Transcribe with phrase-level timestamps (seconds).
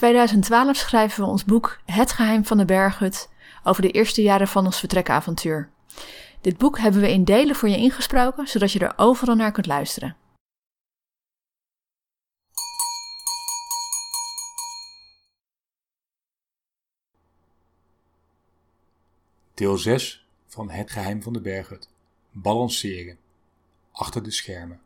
[0.00, 3.28] 2012 schrijven we ons boek Het geheim van de berghut
[3.62, 5.70] over de eerste jaren van ons vertrekavontuur.
[6.40, 9.66] Dit boek hebben we in delen voor je ingesproken, zodat je er overal naar kunt
[9.66, 10.16] luisteren.
[19.54, 21.88] Deel 6 van Het geheim van de berghut.
[22.30, 23.18] Balanceren.
[23.92, 24.80] Achter de schermen.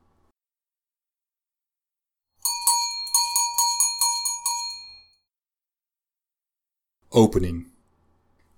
[7.16, 7.66] Opening.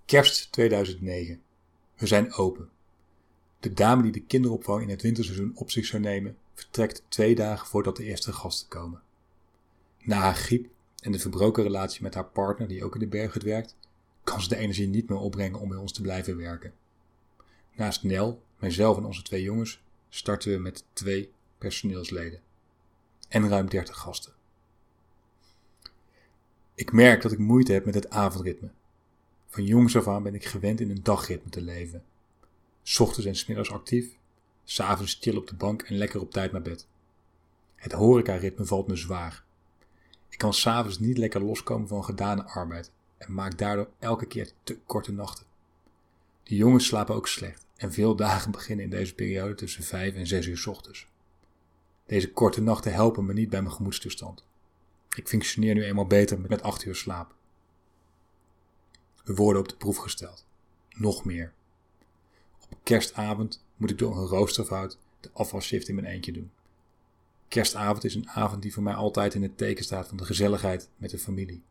[0.05, 1.43] Kerst 2009.
[1.95, 2.69] We zijn open.
[3.61, 7.67] De dame die de kinderopvang in het winterseizoen op zich zou nemen, vertrekt twee dagen
[7.67, 9.03] voordat de eerste gasten komen.
[10.03, 10.69] Na haar griep
[11.01, 13.77] en de verbroken relatie met haar partner, die ook in de berghut werkt,
[14.25, 16.75] kan ze de energie niet meer opbrengen om bij ons te blijven werken.
[17.75, 22.41] Naast Nel, mijzelf en onze twee jongens, starten we met twee personeelsleden
[23.29, 24.36] en ruim 30 gasten.
[26.77, 28.71] Ik merk dat ik moeite heb met het avondritme.
[29.47, 32.05] Van jongs af aan ben ik gewend in een dagritme te leven.
[32.99, 34.17] Ochtends en smiddags actief,
[34.65, 36.87] s'avonds stil op de bank en lekker op tijd naar bed.
[37.75, 39.45] Het horecaritme valt me zwaar.
[40.29, 44.79] Ik kan s'avonds niet lekker loskomen van gedane arbeid en maak daardoor elke keer te
[44.87, 45.47] korte nachten.
[46.43, 50.27] De jongens slapen ook slecht en veel dagen beginnen in deze periode tussen 5 en
[50.27, 51.07] 6 uur ochtends.
[52.07, 54.45] Deze korte nachten helpen me niet bij mijn gemoedstoestand.
[55.17, 57.35] Ik functioneer nu eenmaal beter met 8 uur slaap.
[59.25, 60.47] We worden op de proef gesteld.
[60.91, 61.53] Nog meer.
[62.71, 66.51] Op kerstavond moet ik door een roosterfout de afwasshift in mijn eentje doen.
[67.49, 70.89] Kerstavond is een avond die voor mij altijd in het teken staat van de gezelligheid
[70.97, 71.63] met de familie.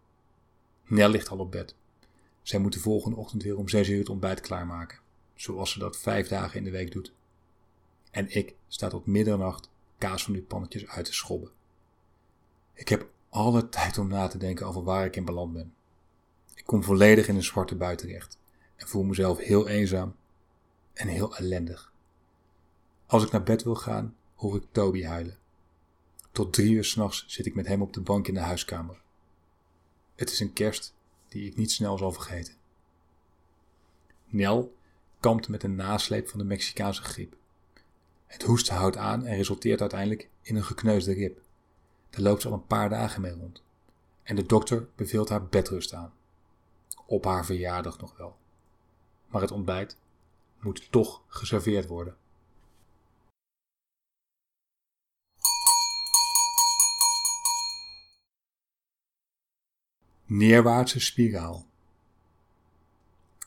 [0.86, 1.76] Nel ligt al op bed.
[2.42, 5.00] Zij moet de volgende ochtend weer om 6 uur het ontbijt klaarmaken,
[5.36, 7.14] zoals ze dat vijf dagen in de week doet.
[8.12, 11.52] En ik sta tot middernacht kaas van uw pannetjes uit te schobben.
[12.74, 15.74] Ik heb alle tijd om na te denken over waar ik in beland ben.
[16.56, 18.38] Ik kom volledig in een zwarte bui terecht
[18.76, 20.16] en voel mezelf heel eenzaam
[20.94, 21.94] en heel ellendig.
[23.06, 25.38] Als ik naar bed wil gaan, hoor ik Toby huilen.
[26.32, 29.02] Tot drie uur s'nachts zit ik met hem op de bank in de huiskamer.
[30.16, 30.94] Het is een kerst
[31.28, 32.54] die ik niet snel zal vergeten.
[34.26, 34.76] Nel
[35.20, 37.36] kampt met een nasleep van de Mexicaanse griep.
[38.26, 41.44] Het hoesten houdt aan en resulteert uiteindelijk in een gekneusde rib.
[42.16, 43.64] Daar loopt ze al een paar dagen mee rond.
[44.24, 46.14] En de dokter beveelt haar bedrust aan.
[47.06, 48.38] Op haar verjaardag nog wel.
[49.28, 49.98] Maar het ontbijt
[50.60, 52.18] moet toch geserveerd worden.
[60.26, 61.66] Neerwaartse spiraal.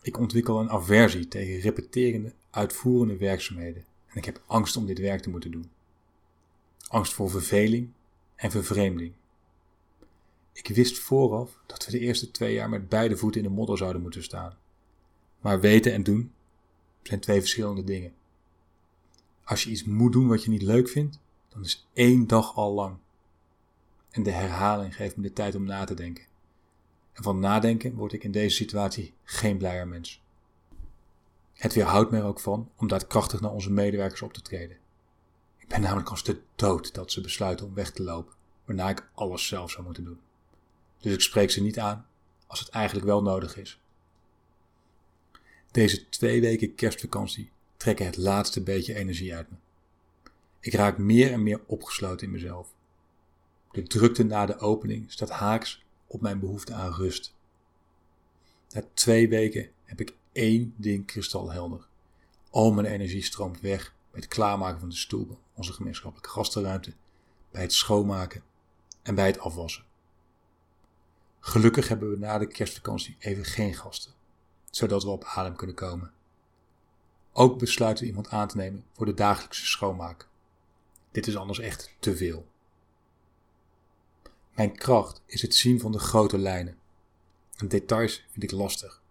[0.02, 5.22] Ik ontwikkel een aversie tegen repeterende, uitvoerende werkzaamheden en ik heb angst om dit werk
[5.22, 5.70] te moeten doen.
[6.88, 7.92] Angst voor verveling
[8.38, 9.12] en vervreemding.
[10.52, 13.78] Ik wist vooraf dat we de eerste twee jaar met beide voeten in de modder
[13.78, 14.56] zouden moeten staan.
[15.40, 16.32] Maar weten en doen
[17.02, 18.12] zijn twee verschillende dingen.
[19.44, 21.18] Als je iets moet doen wat je niet leuk vindt,
[21.48, 22.96] dan is één dag al lang.
[24.10, 26.24] En de herhaling geeft me de tijd om na te denken.
[27.12, 30.22] En van nadenken word ik in deze situatie geen blijer mens.
[31.54, 34.76] Het weerhoudt er ook van om daadkrachtig naar onze medewerkers op te treden.
[35.68, 38.34] Ik ben namelijk als de dood dat ze besluiten om weg te lopen,
[38.64, 40.20] waarna ik alles zelf zou moeten doen.
[40.98, 42.06] Dus ik spreek ze niet aan
[42.46, 43.80] als het eigenlijk wel nodig is.
[45.70, 49.56] Deze twee weken kerstvakantie trekken het laatste beetje energie uit me.
[50.60, 52.74] Ik raak meer en meer opgesloten in mezelf.
[53.72, 57.34] De drukte na de opening staat haaks op mijn behoefte aan rust.
[58.70, 61.86] Na twee weken heb ik één ding kristalhelder.
[62.50, 66.94] Al mijn energie stroomt weg het klaarmaken van de stoel, onze gemeenschappelijke gastenruimte,
[67.50, 68.42] bij het schoonmaken
[69.02, 69.84] en bij het afwassen.
[71.40, 74.12] Gelukkig hebben we na de kerstvakantie even geen gasten,
[74.70, 76.12] zodat we op adem kunnen komen.
[77.32, 80.28] Ook besluiten we iemand aan te nemen voor de dagelijkse schoonmaak.
[81.10, 82.46] Dit is anders echt te veel.
[84.54, 86.78] Mijn kracht is het zien van de grote lijnen.
[87.56, 89.02] En details vind ik lastig.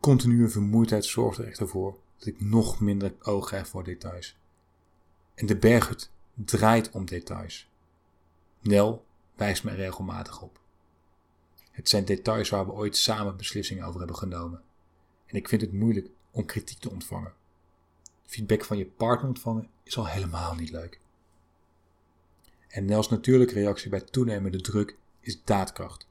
[0.00, 4.36] Continue vermoeidheid zorgt er echter voor dat ik nog minder oog heb voor details.
[5.34, 7.68] En de berghut draait om details.
[8.60, 10.60] Nel wijst me regelmatig op.
[11.70, 14.62] Het zijn details waar we ooit samen beslissingen over hebben genomen.
[15.26, 17.32] En ik vind het moeilijk om kritiek te ontvangen.
[18.22, 21.00] Feedback van je partner ontvangen is al helemaal niet leuk.
[22.68, 26.06] En Nels natuurlijke reactie bij toenemende druk is daadkracht.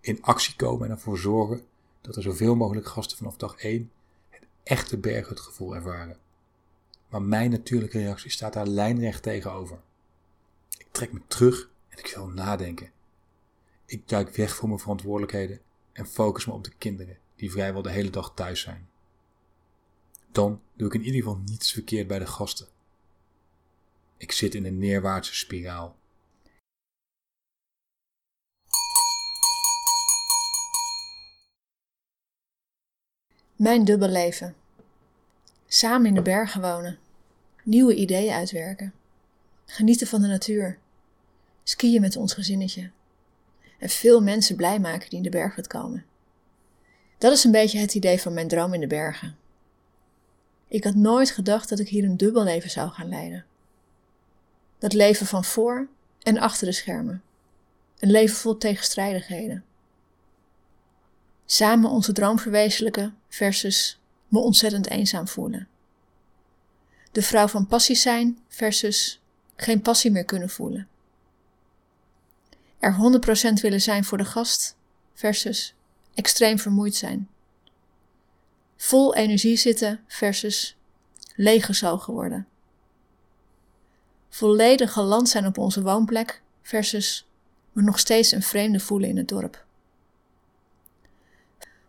[0.00, 1.66] In actie komen en ervoor zorgen
[2.00, 3.90] dat er zoveel mogelijk gasten vanaf dag 1 het
[4.62, 6.18] echte berghutgevoel ervaren.
[7.08, 9.78] Maar mijn natuurlijke reactie staat daar lijnrecht tegenover.
[10.78, 12.90] Ik trek me terug en ik wil nadenken.
[13.86, 15.60] Ik duik weg voor mijn verantwoordelijkheden
[15.92, 18.88] en focus me op de kinderen die vrijwel de hele dag thuis zijn.
[20.32, 22.66] Dan doe ik in ieder geval niets verkeerd bij de gasten.
[24.16, 25.96] Ik zit in een neerwaartse spiraal.
[33.56, 34.54] Mijn dubbel leven.
[35.66, 36.98] Samen in de bergen wonen.
[37.62, 38.92] Nieuwe ideeën uitwerken.
[39.66, 40.78] Genieten van de natuur.
[41.62, 42.90] Skiën met ons gezinnetje.
[43.78, 46.04] En veel mensen blij maken die in de bergen komen.
[47.18, 49.36] Dat is een beetje het idee van mijn droom in de bergen.
[50.68, 53.44] Ik had nooit gedacht dat ik hier een dubbel leven zou gaan leiden.
[54.78, 55.88] Dat leven van voor
[56.22, 57.22] en achter de schermen.
[57.98, 59.64] Een leven vol tegenstrijdigheden.
[61.52, 65.68] Samen onze droom verwezenlijken versus me ontzettend eenzaam voelen.
[67.10, 69.20] De vrouw van passie zijn versus
[69.56, 70.88] geen passie meer kunnen voelen.
[72.78, 72.96] Er
[73.58, 74.76] 100% willen zijn voor de gast
[75.14, 75.74] versus
[76.14, 77.28] extreem vermoeid zijn.
[78.76, 80.76] Vol energie zitten versus
[81.34, 82.46] leeggezogen worden.
[84.28, 87.26] Volledig geland zijn op onze woonplek versus
[87.72, 89.64] me nog steeds een vreemde voelen in het dorp.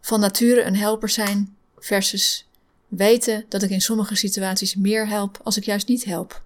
[0.03, 2.47] Van nature een helper zijn versus
[2.87, 6.43] weten dat ik in sommige situaties meer help als ik juist niet help.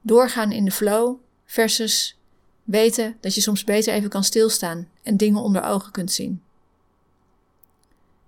[0.00, 2.18] Doorgaan in de flow versus
[2.62, 6.42] weten dat je soms beter even kan stilstaan en dingen onder ogen kunt zien.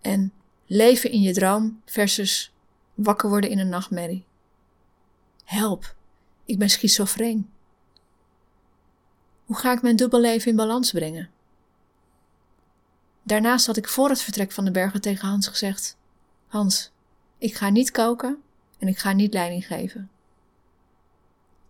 [0.00, 0.32] En
[0.66, 2.52] leven in je droom versus
[2.94, 4.24] wakker worden in een nachtmerrie.
[5.44, 5.94] Help,
[6.44, 7.50] ik ben schizofreen.
[9.44, 11.30] Hoe ga ik mijn dubbelleven in balans brengen?
[13.26, 15.96] Daarnaast had ik voor het vertrek van de bergen tegen Hans gezegd:
[16.46, 16.90] Hans,
[17.38, 18.42] ik ga niet koken
[18.78, 20.10] en ik ga niet leiding geven.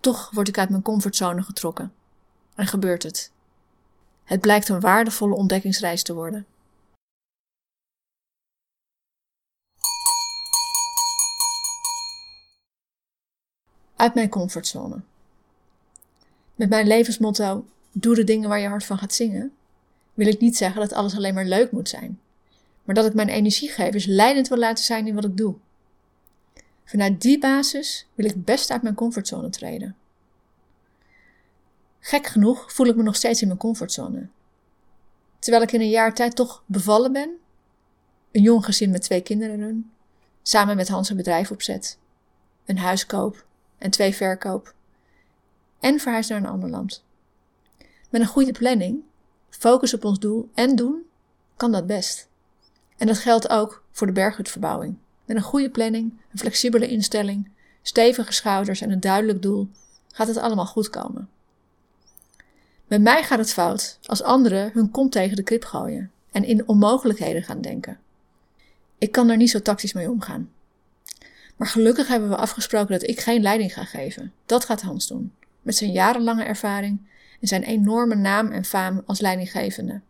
[0.01, 1.93] Toch word ik uit mijn comfortzone getrokken.
[2.55, 3.33] En gebeurt het.
[4.25, 6.47] Het blijkt een waardevolle ontdekkingsreis te worden.
[13.97, 15.01] Uit mijn comfortzone.
[16.55, 19.57] Met mijn levensmotto: doe de dingen waar je hart van gaat zingen,
[20.17, 22.21] wil ik niet zeggen dat alles alleen maar leuk moet zijn,
[22.85, 25.55] maar dat ik mijn energiegevers leidend wil laten zijn in wat ik doe.
[26.85, 29.97] Vanuit die basis wil ik best uit mijn comfortzone treden.
[32.01, 34.29] Gek genoeg voel ik me nog steeds in mijn comfortzone.
[35.39, 37.31] Terwijl ik in een jaar tijd toch bevallen ben,
[38.33, 39.91] een jong gezin met twee kinderen run,
[40.43, 41.99] samen met Hans een bedrijf opzet,
[42.65, 43.45] een huis koop
[43.79, 44.75] en twee verkoop
[45.81, 47.05] en verhuis naar een ander land.
[48.11, 49.03] Met een goede planning,
[49.59, 51.03] focus op ons doel en doen,
[51.57, 52.29] kan dat best.
[52.97, 54.97] En dat geldt ook voor de berghutverbouwing.
[55.25, 57.51] Met een goede planning, een flexibele instelling,
[57.83, 59.69] stevige schouders en een duidelijk doel
[60.13, 61.29] gaat het allemaal goed komen.
[62.87, 66.69] Met mij gaat het fout als anderen hun kont tegen de krip gooien en in
[66.69, 67.99] onmogelijkheden gaan denken.
[68.99, 70.51] Ik kan daar niet zo tactisch mee omgaan.
[71.57, 74.33] Maar gelukkig hebben we afgesproken dat ik geen leiding ga geven.
[74.47, 77.01] Dat gaat Hans doen, met zijn jarenlange ervaring
[77.41, 80.01] en zijn enorme naam en faam als leidinggevende.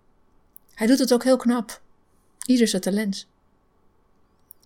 [0.75, 1.81] Hij doet het ook heel knap.
[2.47, 3.27] Ieder zijn talent.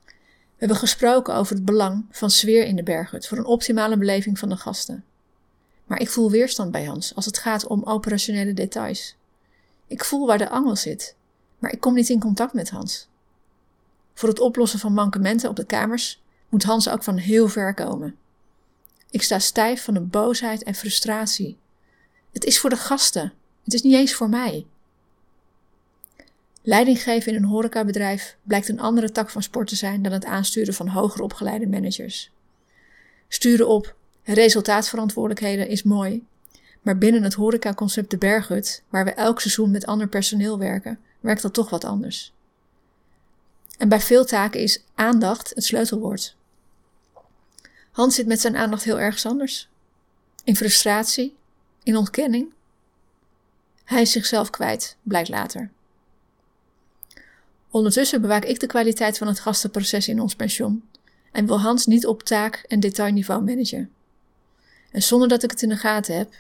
[0.05, 4.39] We hebben gesproken over het belang van sfeer in de berghut voor een optimale beleving
[4.39, 5.05] van de gasten.
[5.85, 9.17] Maar ik voel weerstand bij Hans als het gaat om operationele details.
[9.87, 11.17] Ik voel waar de angel zit,
[11.59, 13.09] maar ik kom niet in contact met Hans.
[14.15, 18.17] Voor het oplossen van mankementen op de kamers moet Hans ook van heel ver komen.
[19.11, 21.59] Ik sta stijf van de boosheid en frustratie.
[22.33, 23.33] Het is voor de gasten,
[23.65, 24.67] het is niet eens voor mij.
[26.63, 30.25] Leiding geven in een horecabedrijf blijkt een andere tak van sport te zijn dan het
[30.25, 32.31] aansturen van hoger opgeleide managers.
[33.29, 36.27] Sturen op Resultaatverantwoordelijkheden is mooi,
[36.83, 41.43] maar binnen het horecaconcept De Berghut, waar we elk seizoen met ander personeel werken, werkt
[41.43, 42.33] dat toch wat anders.
[43.79, 46.37] En bij veel taken is aandacht het sleutelwoord.
[47.91, 49.69] Hans zit met zijn aandacht heel ergens anders.
[50.45, 51.37] In frustratie,
[51.83, 52.53] in ontkenning.
[53.85, 55.71] Hij is zichzelf kwijt, blijkt later.
[57.71, 60.89] Ondertussen bewaak ik de kwaliteit van het gastenproces in ons pension
[61.33, 63.91] en wil Hans niet op taak- en detailniveau managen.
[64.91, 66.35] En zonder dat ik het in de gaten heb,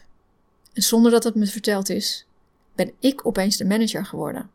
[0.73, 2.26] en zonder dat het me verteld is,
[2.75, 4.50] ben ik opeens de manager geworden.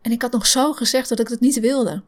[0.00, 2.02] En ik had nog zo gezegd dat ik het niet wilde.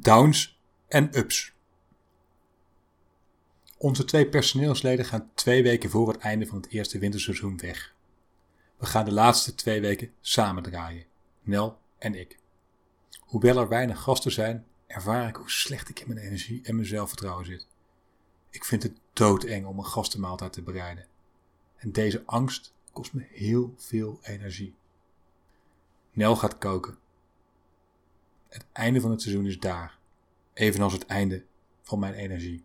[0.00, 1.52] Downs en ups.
[3.76, 7.94] Onze twee personeelsleden gaan twee weken voor het einde van het eerste winterseizoen weg.
[8.76, 11.04] We gaan de laatste twee weken samen draaien,
[11.42, 12.38] Nel en ik.
[13.20, 16.86] Hoewel er weinig gasten zijn, ervaar ik hoe slecht ik in mijn energie en mijn
[16.86, 17.66] zelfvertrouwen zit.
[18.50, 21.06] Ik vind het doodeng om een gastenmaaltijd te bereiden.
[21.76, 24.74] En deze angst kost me heel veel energie.
[26.12, 26.98] Nel gaat koken.
[28.48, 29.98] Het einde van het seizoen is daar,
[30.52, 31.44] evenals het einde
[31.82, 32.64] van mijn energie.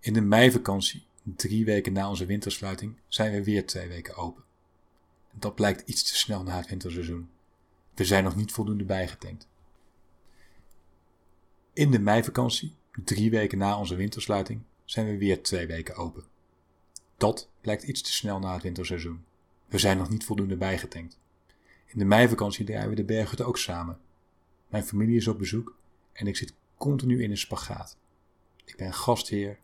[0.00, 4.44] In de meivakantie, drie weken na onze wintersluiting, zijn we weer twee weken open.
[5.32, 7.30] Dat blijkt iets te snel na het winterseizoen.
[7.94, 9.48] We zijn nog niet voldoende bijgetankt.
[11.72, 16.24] In de meivakantie, drie weken na onze wintersluiting, zijn we weer twee weken open.
[17.16, 19.24] Dat blijkt iets te snel na het winterseizoen.
[19.66, 21.18] We zijn nog niet voldoende bijgetankt.
[21.90, 24.00] In de meivakantie draaien we de bergen ook samen.
[24.68, 25.76] Mijn familie is op bezoek
[26.12, 27.96] en ik zit continu in een spagaat.
[28.64, 29.58] Ik ben gastheer,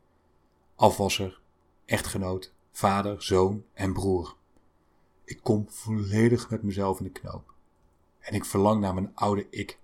[0.75, 1.41] afwasser,
[1.85, 4.37] echtgenoot, vader, zoon en broer.
[5.25, 7.55] Ik kom volledig met mezelf in de knoop.
[8.19, 9.79] En ik verlang naar mijn oude ik,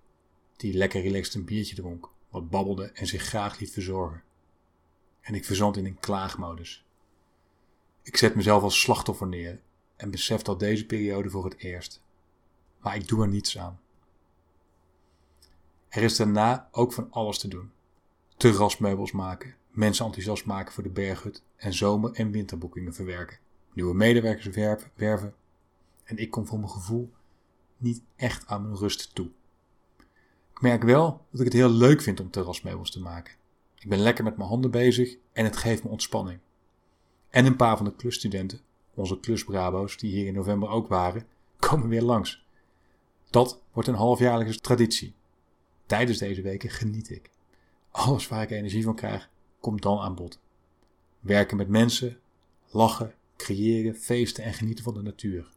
[0.56, 4.22] die lekker relaxed een biertje dronk, wat babbelde en zich graag liet verzorgen.
[5.20, 6.84] En ik verzand in een klaagmodus.
[8.02, 9.60] Ik zet mezelf als slachtoffer neer
[9.96, 12.02] en besef al deze periode voor het eerst.
[12.82, 13.80] Maar ik doe er niets aan.
[15.88, 17.70] Er is daarna ook van alles te doen.
[18.36, 23.38] Terrasmeubels maken, mensen enthousiast maken voor de berghut en zomer- en winterboekingen verwerken,
[23.72, 24.56] nieuwe medewerkers
[24.94, 25.34] werven.
[26.04, 27.12] En ik kom voor mijn gevoel
[27.76, 29.30] niet echt aan mijn rust toe.
[30.50, 33.34] Ik merk wel dat ik het heel leuk vind om terrasmeubels te maken.
[33.78, 36.38] Ik ben lekker met mijn handen bezig en het geeft me ontspanning.
[37.28, 38.60] En een paar van de klusstudenten,
[38.94, 41.26] onze klusbrabo's die hier in november ook waren,
[41.68, 42.44] komen weer langs.
[43.32, 45.14] Dat wordt een halfjaarlijkse traditie.
[45.86, 47.30] Tijdens deze weken geniet ik.
[47.90, 50.40] Alles waar ik energie van krijg, komt dan aan bod.
[51.20, 52.20] Werken met mensen,
[52.70, 55.52] lachen, creëren, feesten en genieten van de natuur.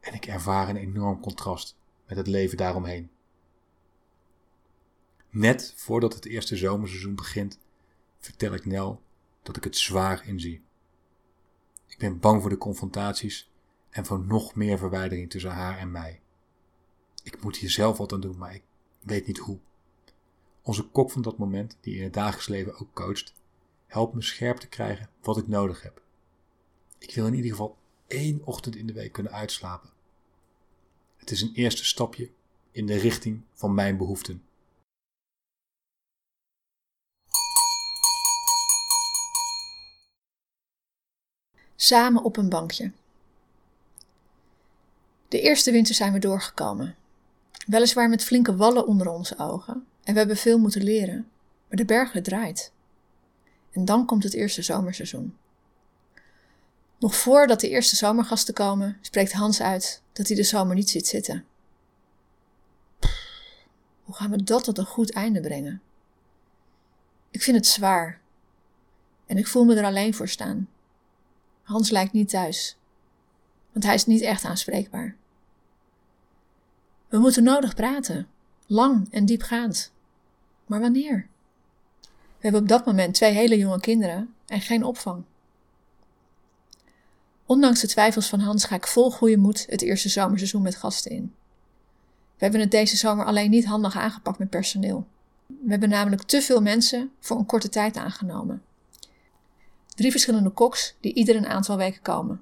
[0.00, 3.10] En ik ervaar een enorm contrast met het leven daaromheen.
[5.30, 7.58] Net voordat het eerste zomerseizoen begint,
[8.18, 9.02] vertel ik Nel
[9.42, 10.62] dat ik het zwaar inzie.
[11.86, 13.50] Ik ben bang voor de confrontaties
[13.90, 16.20] en voor nog meer verwijdering tussen haar en mij.
[17.22, 18.62] Ik moet hier zelf wat aan doen, maar ik
[19.00, 19.58] weet niet hoe.
[20.62, 23.34] Onze kok van dat moment, die in het dagelijks leven ook coacht,
[23.86, 26.02] helpt me scherp te krijgen wat ik nodig heb.
[26.98, 29.90] Ik wil in ieder geval één ochtend in de week kunnen uitslapen.
[31.16, 32.30] Het is een eerste stapje
[32.70, 34.44] in de richting van mijn behoeften.
[41.76, 42.92] Samen op een bankje.
[45.28, 46.96] De eerste winter zijn we doorgekomen.
[47.70, 51.30] Weliswaar met flinke wallen onder onze ogen, en we hebben veel moeten leren,
[51.68, 52.72] maar de bergen draait.
[53.70, 55.36] En dan komt het eerste zomerseizoen.
[56.98, 61.06] Nog voordat de eerste zomergasten komen, spreekt Hans uit dat hij de zomer niet ziet
[61.06, 61.44] zitten.
[64.04, 65.82] hoe gaan we dat tot een goed einde brengen?
[67.30, 68.20] Ik vind het zwaar.
[69.26, 70.68] En ik voel me er alleen voor staan.
[71.62, 72.76] Hans lijkt niet thuis,
[73.72, 75.18] want hij is niet echt aanspreekbaar.
[77.10, 78.28] We moeten nodig praten,
[78.66, 79.92] lang en diepgaand.
[80.66, 81.28] Maar wanneer?
[82.00, 85.24] We hebben op dat moment twee hele jonge kinderen en geen opvang.
[87.46, 91.10] Ondanks de twijfels van Hans ga ik vol goede moed het eerste zomerseizoen met gasten
[91.10, 91.34] in.
[92.36, 95.06] We hebben het deze zomer alleen niet handig aangepakt met personeel.
[95.46, 98.62] We hebben namelijk te veel mensen voor een korte tijd aangenomen.
[99.88, 102.40] Drie verschillende koks die ieder een aantal weken komen.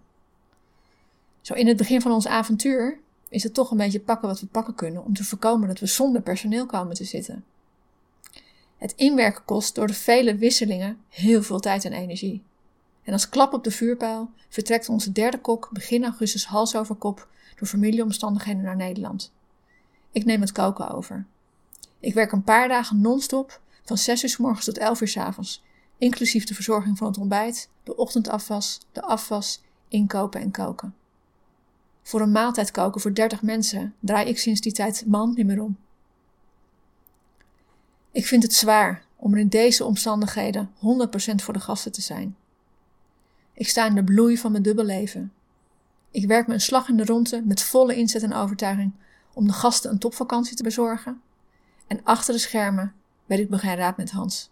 [1.41, 4.47] Zo in het begin van ons avontuur is het toch een beetje pakken wat we
[4.47, 7.45] pakken kunnen om te voorkomen dat we zonder personeel komen te zitten.
[8.77, 12.43] Het inwerken kost door de vele wisselingen heel veel tijd en energie.
[13.03, 17.29] En als klap op de vuurpijl vertrekt onze derde kok begin augustus hals over kop
[17.57, 19.33] door familieomstandigheden naar Nederland.
[20.13, 21.27] Ik neem het koken over.
[22.01, 25.17] Ik werk een paar dagen non-stop van 6 uur s morgens tot 11 uur s
[25.17, 25.63] avonds,
[25.99, 30.95] inclusief de verzorging van het ontbijt, de ochtendafwas, de afwas, inkopen en koken.
[32.09, 35.63] Voor een maaltijd koken voor 30 mensen draai ik sinds die tijd man niet meer
[35.63, 35.79] om.
[38.11, 40.79] Ik vind het zwaar om er in deze omstandigheden 100%
[41.35, 42.37] voor de gasten te zijn.
[43.53, 45.33] Ik sta in de bloei van mijn dubbelleven.
[46.11, 48.93] Ik werk me een slag in de ronde met volle inzet en overtuiging
[49.33, 51.21] om de gasten een topvakantie te bezorgen.
[51.87, 52.95] En achter de schermen
[53.27, 54.51] weet ik geen raad met Hans.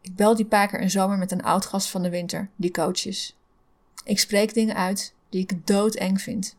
[0.00, 2.70] Ik bel die paar keer een zomer met een oud gast van de winter, die
[2.70, 3.36] coach is.
[4.04, 6.56] Ik spreek dingen uit die ik doodeng vind.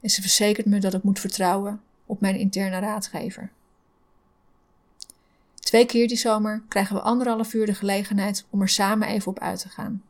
[0.00, 3.50] En ze verzekert me dat ik moet vertrouwen op mijn interne raadgever.
[5.54, 9.38] Twee keer die zomer krijgen we anderhalf uur de gelegenheid om er samen even op
[9.38, 10.02] uit te gaan.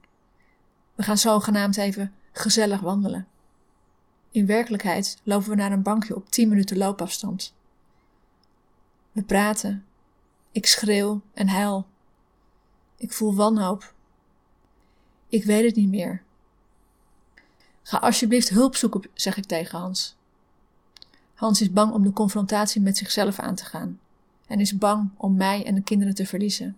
[0.94, 3.26] We gaan zogenaamd even gezellig wandelen.
[4.30, 7.54] In werkelijkheid lopen we naar een bankje op 10 minuten loopafstand.
[9.12, 9.84] We praten.
[10.52, 11.86] Ik schreeuw en huil.
[12.96, 13.94] Ik voel wanhoop.
[15.28, 16.22] Ik weet het niet meer.
[17.88, 20.16] Ga alsjeblieft hulp zoeken, zeg ik tegen Hans.
[21.34, 24.00] Hans is bang om de confrontatie met zichzelf aan te gaan
[24.46, 26.76] en is bang om mij en de kinderen te verliezen.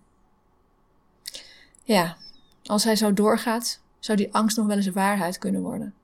[1.83, 2.17] Ja,
[2.65, 5.95] als hij zo doorgaat, zou die angst nog wel eens waarheid kunnen worden.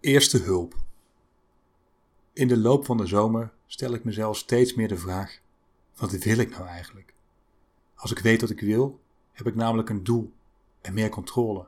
[0.00, 0.74] Eerste hulp.
[2.32, 5.40] In de loop van de zomer stel ik mezelf steeds meer de vraag:
[5.96, 7.14] wat wil ik nou eigenlijk?
[7.96, 9.00] Als ik weet wat ik wil,
[9.32, 10.32] heb ik namelijk een doel
[10.80, 11.66] en meer controle.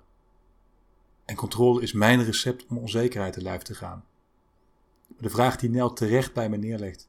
[1.24, 4.04] En controle is mijn recept om onzekerheid te lijf te gaan.
[5.06, 7.08] Maar de vraag die Nel terecht bij me neerlegt,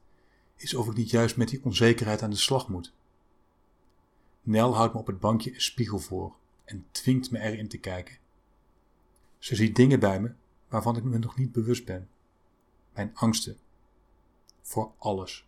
[0.56, 2.92] is of ik niet juist met die onzekerheid aan de slag moet.
[4.42, 6.34] Nel houdt me op het bankje een spiegel voor
[6.64, 8.18] en dwingt me erin te kijken.
[9.38, 10.32] Ze ziet dingen bij me
[10.68, 12.08] waarvan ik me nog niet bewust ben.
[12.92, 13.58] Mijn angsten.
[14.62, 15.46] Voor alles.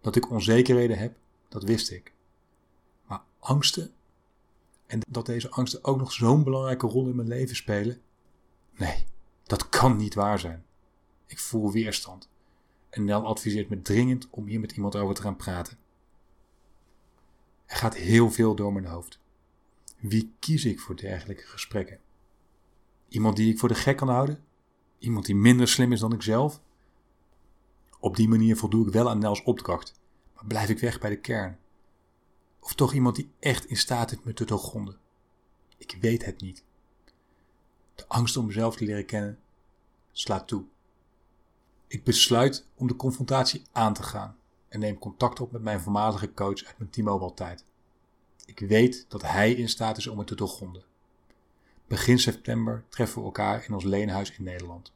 [0.00, 1.16] Dat ik onzekerheden heb,
[1.48, 2.13] dat wist ik.
[3.06, 3.92] Maar angsten?
[4.86, 8.00] En dat deze angsten ook nog zo'n belangrijke rol in mijn leven spelen?
[8.76, 9.04] Nee,
[9.42, 10.64] dat kan niet waar zijn.
[11.26, 12.28] Ik voel weerstand.
[12.90, 15.78] En Nel adviseert me dringend om hier met iemand over te gaan praten.
[17.66, 19.18] Er gaat heel veel door mijn hoofd.
[19.98, 21.98] Wie kies ik voor dergelijke gesprekken?
[23.08, 24.44] Iemand die ik voor de gek kan houden?
[24.98, 26.60] Iemand die minder slim is dan ik zelf?
[28.00, 30.00] Op die manier voldoe ik wel aan Nels opdracht,
[30.34, 31.58] maar blijf ik weg bij de kern.
[32.64, 34.96] Of toch iemand die echt in staat is me te doorgronden?
[35.76, 36.64] Ik weet het niet.
[37.94, 39.38] De angst om mezelf te leren kennen
[40.12, 40.64] slaat toe.
[41.86, 44.36] Ik besluit om de confrontatie aan te gaan
[44.68, 47.64] en neem contact op met mijn voormalige coach uit mijn T-Mobile tijd.
[48.46, 50.84] Ik weet dat hij in staat is om het te doorgronden.
[51.86, 54.92] Begin september treffen we elkaar in ons leenhuis in Nederland.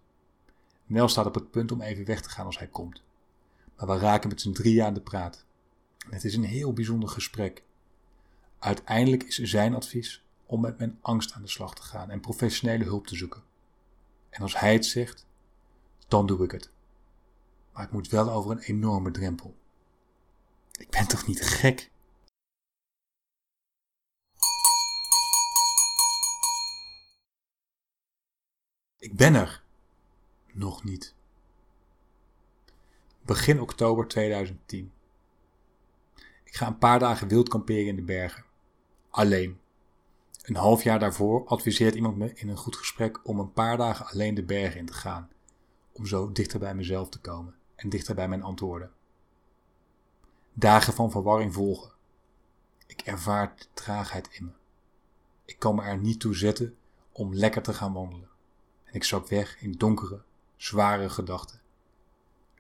[0.87, 3.03] Nel staat op het punt om even weg te gaan als hij komt.
[3.77, 5.47] Maar we raken met z'n drieën aan de praat.
[6.11, 7.63] Het is een heel bijzonder gesprek.
[8.59, 12.85] Uiteindelijk is zijn advies om met mijn angst aan de slag te gaan en professionele
[12.85, 13.43] hulp te zoeken.
[14.31, 15.27] En als hij het zegt,
[16.09, 16.71] dan doe ik het.
[17.73, 19.55] Maar ik moet wel over een enorme drempel.
[20.73, 21.91] Ik ben toch niet gek?
[28.99, 29.63] Ik ben er.
[30.53, 31.15] Nog niet.
[33.23, 34.93] Begin oktober 2010.
[36.49, 38.45] Ik ga een paar dagen wild kamperen in de bergen.
[39.11, 39.61] Alleen.
[40.43, 44.07] Een half jaar daarvoor adviseert iemand me in een goed gesprek om een paar dagen
[44.07, 45.31] alleen de bergen in te gaan.
[45.93, 48.93] Om zo dichter bij mezelf te komen en dichter bij mijn antwoorden.
[50.53, 51.93] Dagen van verwarring volgen.
[52.87, 54.53] Ik ervaar traagheid in me.
[55.45, 56.77] Ik kan me er niet toe zetten
[57.13, 58.29] om lekker te gaan wandelen.
[58.85, 60.23] En ik zak weg in donkere,
[60.57, 61.61] zware gedachten.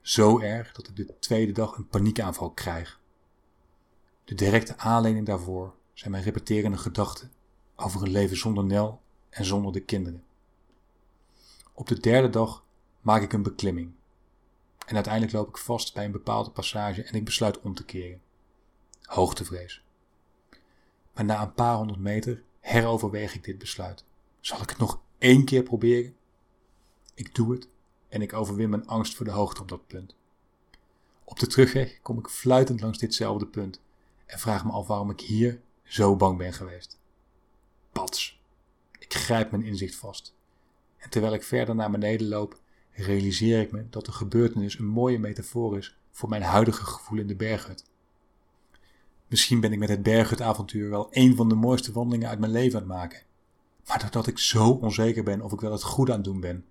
[0.00, 2.97] Zo erg dat ik de tweede dag een paniekaanval krijg.
[4.28, 7.32] De directe aanleiding daarvoor zijn mijn repeterende gedachten
[7.76, 10.24] over een leven zonder Nel en zonder de kinderen.
[11.72, 12.64] Op de derde dag
[13.00, 13.92] maak ik een beklimming.
[14.86, 18.20] En uiteindelijk loop ik vast bij een bepaalde passage en ik besluit om te keren.
[19.02, 19.82] Hoogtevrees.
[21.14, 24.04] Maar na een paar honderd meter heroverweeg ik dit besluit.
[24.40, 26.16] Zal ik het nog één keer proberen?
[27.14, 27.68] Ik doe het
[28.08, 30.14] en ik overwin mijn angst voor de hoogte op dat punt.
[31.24, 33.80] Op de terugweg kom ik fluitend langs ditzelfde punt
[34.28, 37.00] en vraag me af waarom ik hier zo bang ben geweest.
[37.92, 38.40] Pats.
[38.98, 40.34] Ik grijp mijn inzicht vast.
[40.96, 42.60] En terwijl ik verder naar beneden loop,
[42.92, 47.26] realiseer ik me dat de gebeurtenis een mooie metafoor is voor mijn huidige gevoel in
[47.26, 47.84] de berghut.
[49.26, 52.80] Misschien ben ik met het berghutavontuur wel een van de mooiste wandelingen uit mijn leven
[52.80, 53.22] aan het maken.
[53.86, 56.66] Maar doordat ik zo onzeker ben of ik wel het goed aan het doen ben,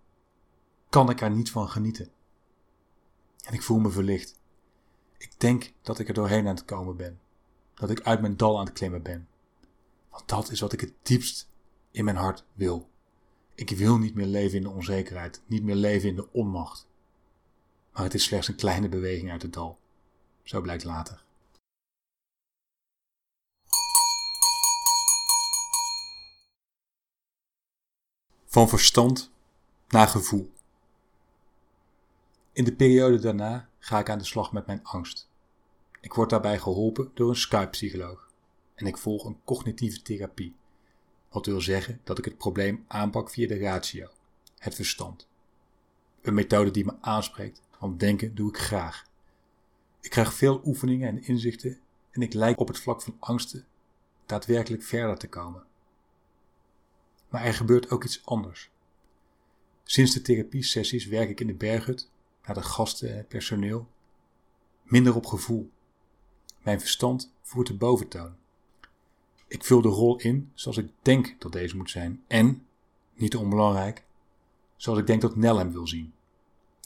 [0.89, 2.09] kan ik er niet van genieten.
[3.43, 4.39] En ik voel me verlicht.
[5.17, 7.19] Ik denk dat ik er doorheen aan het komen ben.
[7.77, 9.27] Dat ik uit mijn dal aan het klimmen ben.
[10.09, 11.49] Want dat is wat ik het diepst
[11.91, 12.89] in mijn hart wil.
[13.55, 16.87] Ik wil niet meer leven in de onzekerheid, niet meer leven in de onmacht.
[17.91, 19.79] Maar het is slechts een kleine beweging uit het dal.
[20.43, 21.23] Zo blijkt later.
[28.45, 29.31] Van verstand
[29.87, 30.51] naar gevoel.
[32.51, 35.26] In de periode daarna ga ik aan de slag met mijn angst.
[36.01, 38.31] Ik word daarbij geholpen door een Skype-psycholoog
[38.75, 40.55] en ik volg een cognitieve therapie.
[41.29, 44.07] Wat wil zeggen dat ik het probleem aanpak via de ratio,
[44.57, 45.27] het verstand.
[46.21, 49.05] Een methode die me aanspreekt, want denken doe ik graag.
[50.01, 51.79] Ik krijg veel oefeningen en inzichten
[52.12, 53.65] en ik lijk op het vlak van angsten
[54.25, 55.63] daadwerkelijk verder te komen.
[57.29, 58.69] Maar er gebeurt ook iets anders.
[59.83, 62.10] Sinds de therapiesessies werk ik in de berghut,
[62.45, 63.88] naar de gasten en het personeel,
[64.83, 65.71] minder op gevoel.
[66.67, 68.36] Mijn verstand voert de boventoon.
[69.47, 72.65] Ik vul de rol in zoals ik denk dat deze moet zijn en,
[73.13, 74.03] niet onbelangrijk,
[74.75, 76.13] zoals ik denk dat Nel hem wil zien.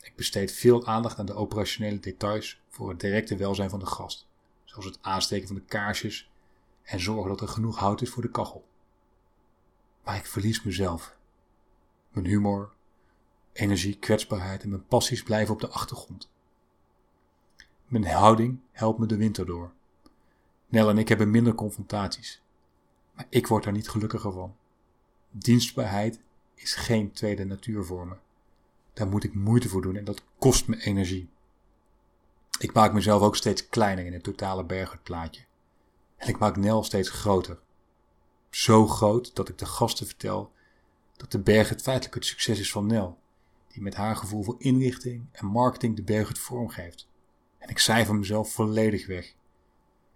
[0.01, 4.27] Ik besteed veel aandacht aan de operationele details voor het directe welzijn van de gast,
[4.63, 6.29] zoals het aansteken van de kaarsjes
[6.81, 8.67] en zorgen dat er genoeg hout is voor de kachel.
[10.03, 11.15] Maar ik verlies mezelf.
[12.09, 12.73] Mijn humor,
[13.53, 16.29] energie, kwetsbaarheid en mijn passies blijven op de achtergrond.
[17.91, 19.71] Mijn houding helpt me de winter door.
[20.67, 22.41] Nel en ik hebben minder confrontaties,
[23.13, 24.55] maar ik word daar niet gelukkiger van.
[25.29, 26.19] Dienstbaarheid
[26.55, 28.15] is geen tweede natuur voor me.
[28.93, 31.29] Daar moet ik moeite voor doen en dat kost me energie.
[32.59, 35.43] Ik maak mezelf ook steeds kleiner in het totale berghutplaatje.
[36.15, 37.59] En ik maak Nel steeds groter.
[38.49, 40.51] Zo groot dat ik de gasten vertel
[41.17, 43.19] dat de berg het feitelijk het succes is van Nel,
[43.67, 47.09] die met haar gevoel voor inrichting en marketing de berg het vormgeeft.
[47.71, 49.35] Ik cijfer mezelf volledig weg.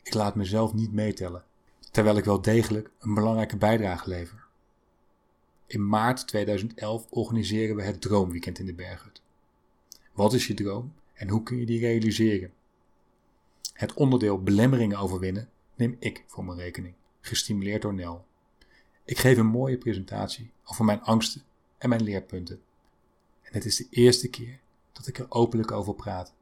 [0.03, 1.43] Ik laat mezelf niet meetellen,
[1.91, 4.45] terwijl ik wel degelijk een belangrijke bijdrage lever.
[5.67, 9.21] In maart 2011 organiseren we het Droomweekend in de Berghut.
[10.13, 12.53] Wat is je droom en hoe kun je die realiseren?
[13.73, 18.25] Het onderdeel belemmeringen overwinnen neem ik voor mijn rekening, gestimuleerd door Nel.
[19.05, 21.41] Ik geef een mooie presentatie over mijn angsten
[21.77, 22.61] en mijn leerpunten.
[23.41, 24.59] En het is de eerste keer
[24.91, 26.34] dat ik er openlijk over praat.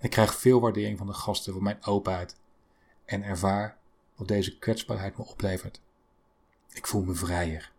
[0.00, 2.36] Ik krijg veel waardering van de gasten voor mijn openheid
[3.04, 3.78] en ervaar
[4.14, 5.80] wat deze kwetsbaarheid me oplevert.
[6.72, 7.72] Ik voel me vrijer.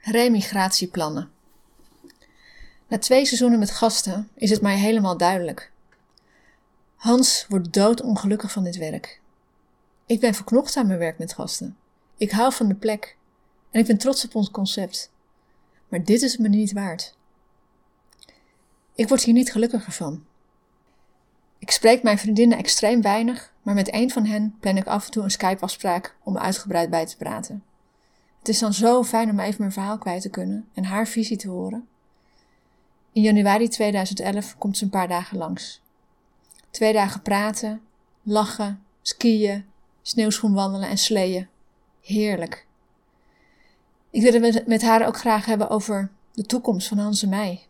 [0.00, 1.30] Remigratieplannen.
[2.88, 5.72] Na twee seizoenen met gasten is het mij helemaal duidelijk.
[6.96, 9.20] Hans wordt doodongelukkig van dit werk.
[10.06, 11.76] Ik ben verknocht aan mijn werk met gasten.
[12.16, 13.16] Ik hou van de plek
[13.72, 15.12] en ik ben trots op ons concept.
[15.88, 17.16] Maar dit is me niet waard.
[18.94, 20.24] Ik word hier niet gelukkiger van.
[21.58, 25.10] Ik spreek mijn vriendinnen extreem weinig, maar met een van hen plan ik af en
[25.10, 27.64] toe een Skype-afspraak om uitgebreid bij te praten.
[28.38, 31.36] Het is dan zo fijn om even mijn verhaal kwijt te kunnen en haar visie
[31.36, 31.88] te horen.
[33.12, 35.82] In januari 2011 komt ze een paar dagen langs.
[36.70, 37.80] Twee dagen praten,
[38.22, 39.64] lachen, skiën,
[40.02, 41.48] sneeuwschoenwandelen en sleeën.
[42.00, 42.66] Heerlijk.
[44.12, 47.66] Ik wil het met haar ook graag hebben over de toekomst van Hans en mij.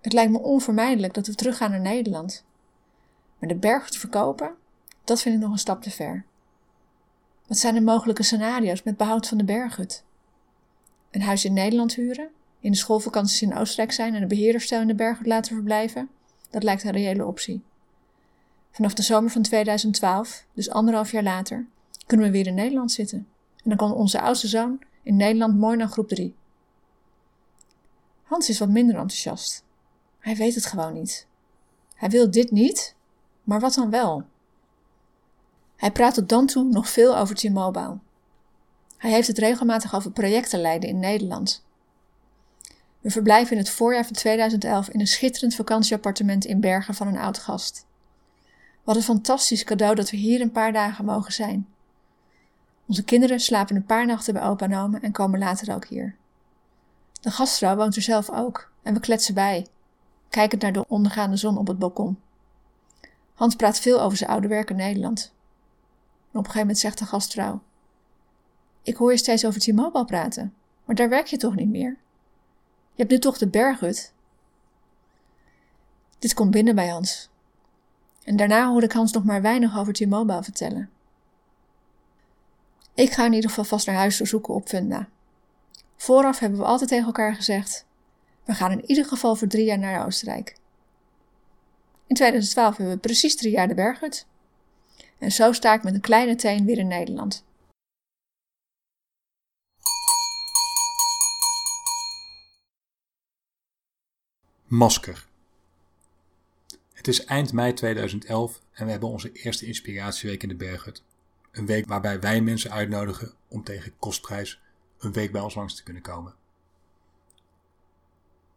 [0.00, 2.44] Het lijkt me onvermijdelijk dat we teruggaan naar Nederland.
[3.38, 4.54] Maar de berg te verkopen,
[5.04, 6.24] dat vind ik nog een stap te ver.
[7.46, 10.04] Wat zijn de mogelijke scenario's met behoud van de berghut?
[11.10, 12.28] Een huis in Nederland huren,
[12.60, 16.08] in de schoolvakanties in Oostenrijk zijn en de beheerderstel in de berghut laten verblijven?
[16.50, 17.62] Dat lijkt een reële optie.
[18.70, 21.66] Vanaf de zomer van 2012, dus anderhalf jaar later,
[22.06, 23.18] kunnen we weer in Nederland zitten.
[23.56, 26.34] En dan kan onze oudste zoon in Nederland mooi naar groep 3.
[28.22, 29.64] Hans is wat minder enthousiast.
[30.18, 31.26] Hij weet het gewoon niet.
[31.94, 32.96] Hij wil dit niet,
[33.42, 34.24] maar wat dan wel?
[35.76, 37.98] Hij praat tot dan toe nog veel over T-Mobile.
[38.96, 41.64] Hij heeft het regelmatig over projecten leiden in Nederland.
[43.00, 47.18] We verblijven in het voorjaar van 2011 in een schitterend vakantieappartement in Bergen van een
[47.18, 47.86] oud gast.
[48.84, 51.68] Wat een fantastisch cadeau dat we hier een paar dagen mogen zijn.
[52.90, 56.16] Onze kinderen slapen een paar nachten bij opa en oma en komen later ook hier.
[57.20, 59.66] De gastvrouw woont er zelf ook en we kletsen bij,
[60.28, 62.18] kijkend naar de ondergaande zon op het balkon.
[63.34, 65.32] Hans praat veel over zijn oude werk in Nederland.
[66.28, 67.62] Op een gegeven moment zegt de gastvrouw:
[68.82, 71.96] Ik hoor je steeds over T-Mobile praten, maar daar werk je toch niet meer?
[72.92, 74.12] Je hebt nu toch de berghut?
[76.18, 77.28] Dit komt binnen bij Hans.
[78.24, 80.90] En daarna hoor ik Hans nog maar weinig over T-Mobile vertellen.
[83.00, 85.08] Ik ga in ieder geval vast naar huis zoeken op Funda.
[85.96, 87.86] Vooraf hebben we altijd tegen elkaar gezegd:
[88.44, 90.56] we gaan in ieder geval voor drie jaar naar Oostenrijk.
[92.06, 94.26] In 2012 hebben we precies drie jaar de berghut.
[95.18, 97.44] En zo sta ik met een kleine teen weer in Nederland.
[104.64, 105.26] Masker.
[106.92, 111.02] Het is eind mei 2011 en we hebben onze eerste inspiratieweek in de Berghut.
[111.50, 114.60] Een week waarbij wij mensen uitnodigen om tegen kostprijs
[114.98, 116.34] een week bij ons langs te kunnen komen.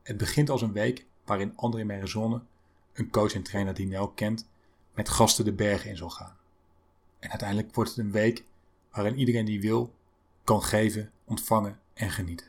[0.01, 2.41] Het begint als een week waarin André Merizone,
[2.93, 4.47] een coach en trainer die Nel kent,
[4.93, 6.38] met gasten de bergen in zal gaan.
[7.19, 8.43] En uiteindelijk wordt het een week
[8.91, 9.93] waarin iedereen die wil
[10.43, 12.47] kan geven, ontvangen en genieten.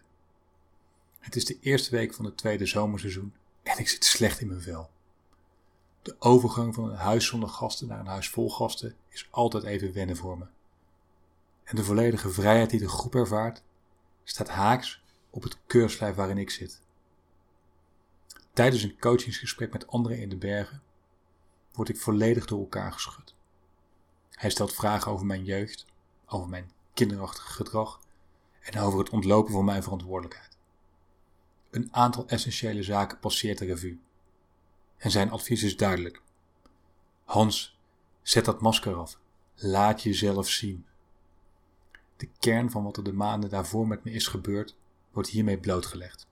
[1.18, 4.60] Het is de eerste week van het tweede zomerseizoen en ik zit slecht in mijn
[4.60, 4.90] vel.
[6.04, 9.92] De overgang van een huis zonder gasten naar een huis vol gasten is altijd even
[9.92, 10.46] wennen voor me.
[11.64, 13.62] En de volledige vrijheid die de groep ervaart,
[14.24, 16.80] staat haaks op het keurslijf waarin ik zit.
[18.52, 20.82] Tijdens een coachingsgesprek met anderen in de bergen
[21.72, 23.34] word ik volledig door elkaar geschud.
[24.30, 25.86] Hij stelt vragen over mijn jeugd,
[26.26, 28.00] over mijn kinderachtige gedrag
[28.60, 30.56] en over het ontlopen van mijn verantwoordelijkheid.
[31.70, 34.00] Een aantal essentiële zaken passeert de revue.
[34.96, 36.22] En zijn advies is duidelijk.
[37.24, 37.78] Hans,
[38.22, 39.18] zet dat masker af.
[39.54, 40.86] Laat jezelf zien.
[42.16, 44.76] De kern van wat er de maanden daarvoor met me is gebeurd,
[45.10, 46.26] wordt hiermee blootgelegd.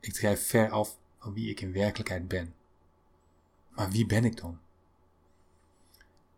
[0.00, 2.54] Ik drijf ver af van wie ik in werkelijkheid ben.
[3.68, 4.58] Maar wie ben ik dan?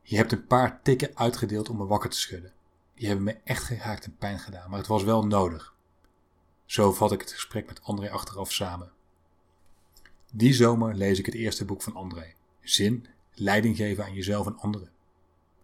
[0.03, 2.53] Je hebt een paar tikken uitgedeeld om me wakker te schudden.
[2.95, 5.75] Die hebben me echt geraakt en pijn gedaan, maar het was wel nodig.
[6.65, 8.93] Zo vat ik het gesprek met André achteraf samen.
[10.35, 12.33] Die zomer lees ik het eerste boek van André.
[12.61, 14.91] Zin, leiding geven aan jezelf en anderen.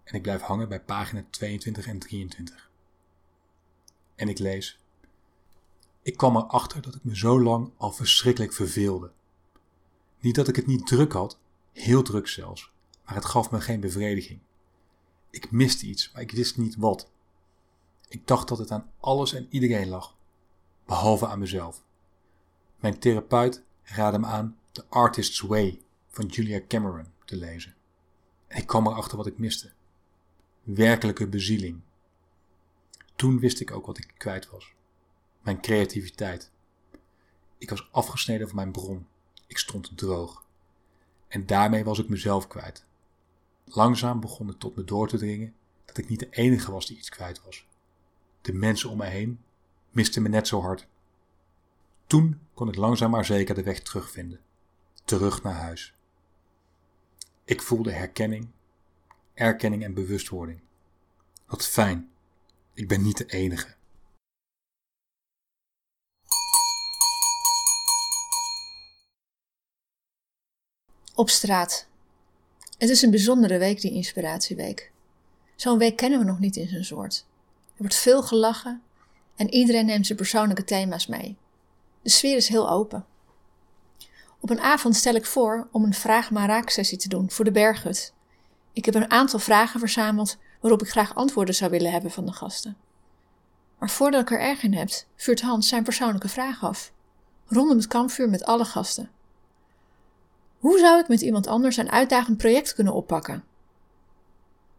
[0.05, 2.71] En ik blijf hangen bij pagina 22 en 23.
[4.15, 4.81] En ik lees.
[6.03, 9.13] Ik kwam erachter dat ik me zo lang al verschrikkelijk verveelde.
[10.21, 11.39] Niet dat ik het niet druk had,
[11.73, 12.73] heel druk zelfs,
[13.05, 14.41] maar het gaf me geen bevrediging.
[15.31, 17.11] Ik miste iets, maar ik wist niet wat.
[18.09, 20.17] Ik dacht dat het aan alles en iedereen lag,
[20.87, 21.83] behalve aan mezelf.
[22.77, 27.75] Mijn therapeut raadde me aan The Artist's Way van Julia Cameron te lezen.
[28.47, 29.71] En ik kwam erachter wat ik miste.
[30.63, 31.81] Werkelijke bezieling.
[33.17, 34.73] Toen wist ik ook wat ik kwijt was.
[35.41, 36.51] Mijn creativiteit.
[37.59, 39.07] Ik was afgesneden van mijn bron.
[39.47, 40.45] Ik stond droog.
[41.29, 42.85] En daarmee was ik mezelf kwijt.
[43.65, 46.97] Langzaam begon het tot me door te dringen dat ik niet de enige was die
[46.97, 47.67] iets kwijt was.
[48.41, 49.41] De mensen om me heen
[49.91, 50.87] misten me net zo hard.
[52.07, 54.41] Toen kon ik langzaam maar zeker de weg terugvinden.
[55.09, 55.95] Terug naar huis.
[57.45, 58.49] Ik voelde herkenning,
[59.35, 60.61] erkenning en bewustwording.
[61.47, 62.11] Wat fijn.
[62.75, 63.75] Ik ben niet de enige.
[71.15, 71.89] Op straat.
[72.79, 74.93] Het is een bijzondere week, die Inspiratieweek.
[75.57, 77.27] Zo'n week kennen we nog niet in zijn soort.
[77.67, 78.83] Er wordt veel gelachen
[79.37, 81.37] en iedereen neemt zijn persoonlijke thema's mee.
[82.03, 83.07] De sfeer is heel open.
[84.41, 87.51] Op een avond stel ik voor om een vraag maar sessie te doen voor de
[87.51, 88.15] berghut.
[88.73, 92.33] Ik heb een aantal vragen verzameld waarop ik graag antwoorden zou willen hebben van de
[92.33, 92.77] gasten.
[93.79, 96.93] Maar voordat ik er erg in heb, vuurt Hans zijn persoonlijke vraag af.
[97.47, 99.11] Rondom het kampvuur met alle gasten.
[100.59, 103.45] Hoe zou ik met iemand anders een uitdagend project kunnen oppakken?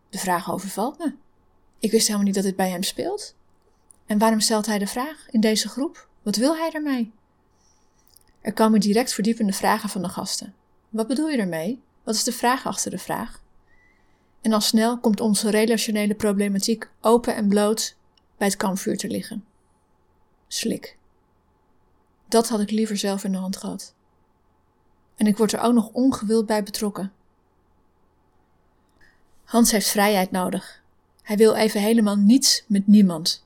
[0.10, 1.16] De vraag overvalt me.
[1.80, 3.36] Ik wist helemaal niet dat dit bij hem speelt.
[4.06, 6.08] En waarom stelt hij de vraag in deze groep?
[6.24, 7.14] Wat wil hij ermee?
[8.42, 10.54] Er komen direct verdiepende vragen van de gasten.
[10.90, 11.82] Wat bedoel je ermee?
[12.04, 13.42] Wat is de vraag achter de vraag?
[14.42, 17.96] En al snel komt onze relationele problematiek open en bloot
[18.38, 19.46] bij het kampvuur te liggen.
[20.48, 20.98] Slik.
[22.28, 23.94] Dat had ik liever zelf in de hand gehad.
[25.16, 27.12] En ik word er ook nog ongewild bij betrokken.
[29.44, 30.82] Hans heeft vrijheid nodig.
[31.22, 33.46] Hij wil even helemaal niets met niemand.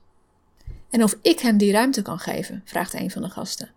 [0.90, 3.70] En of ik hem die ruimte kan geven, vraagt een van de gasten.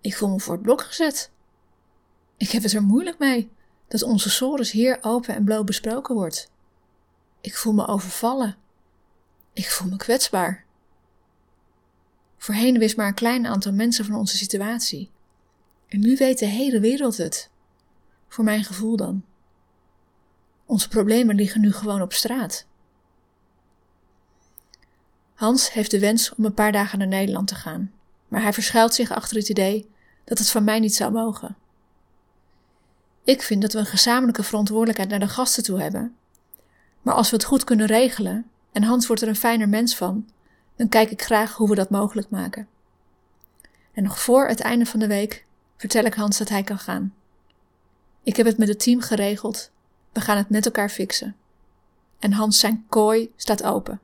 [0.00, 1.30] Ik voel me voor het blok gezet.
[2.36, 3.50] Ik heb het er moeilijk mee
[3.88, 6.50] dat onze sores hier open en bloot besproken wordt.
[7.40, 8.56] Ik voel me overvallen.
[9.52, 10.64] Ik voel me kwetsbaar.
[12.36, 15.10] Voorheen wist maar een klein aantal mensen van onze situatie.
[15.88, 17.50] En nu weet de hele wereld het.
[18.28, 19.24] Voor mijn gevoel dan.
[20.66, 22.66] Onze problemen liggen nu gewoon op straat.
[25.34, 27.92] Hans heeft de wens om een paar dagen naar Nederland te gaan,
[28.28, 29.88] maar hij verschuilt zich achter het idee
[30.24, 31.56] dat het van mij niet zou mogen.
[33.24, 36.16] Ik vind dat we een gezamenlijke verantwoordelijkheid naar de gasten toe hebben.
[37.02, 40.28] Maar als we het goed kunnen regelen en Hans wordt er een fijner mens van,
[40.76, 42.68] dan kijk ik graag hoe we dat mogelijk maken.
[43.92, 47.14] En nog voor het einde van de week vertel ik Hans dat hij kan gaan.
[48.22, 49.70] Ik heb het met het team geregeld.
[50.12, 51.36] We gaan het met elkaar fixen.
[52.18, 54.00] En Hans zijn kooi staat open.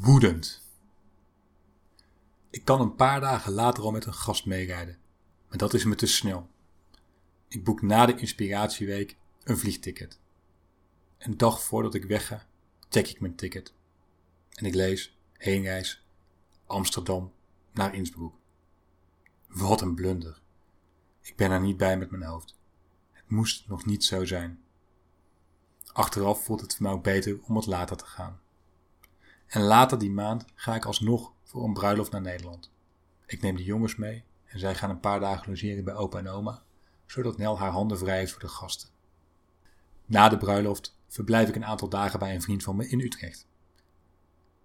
[0.00, 0.62] Woedend.
[2.64, 4.98] kan een paar dagen later al met een gast meerijden,
[5.48, 6.48] maar dat is me te snel.
[7.48, 10.20] Ik boek na de inspiratieweek een vliegticket.
[11.18, 12.46] Een dag voordat ik wegga,
[12.88, 13.74] check ik mijn ticket.
[14.50, 16.06] En ik lees heenreis
[16.66, 17.32] Amsterdam
[17.72, 18.32] naar Innsbruck.
[19.48, 20.40] Wat een blunder.
[21.20, 22.56] Ik ben er niet bij met mijn hoofd.
[23.12, 24.62] Het moest nog niet zo zijn.
[25.92, 28.40] Achteraf voelt het voor mij ook beter om wat later te gaan.
[29.48, 32.72] En later die maand ga ik alsnog voor een bruiloft naar Nederland.
[33.26, 36.28] Ik neem de jongens mee en zij gaan een paar dagen logeren bij opa en
[36.28, 36.62] oma,
[37.06, 38.88] zodat Nel haar handen vrij heeft voor de gasten.
[40.06, 43.46] Na de bruiloft verblijf ik een aantal dagen bij een vriend van me in Utrecht.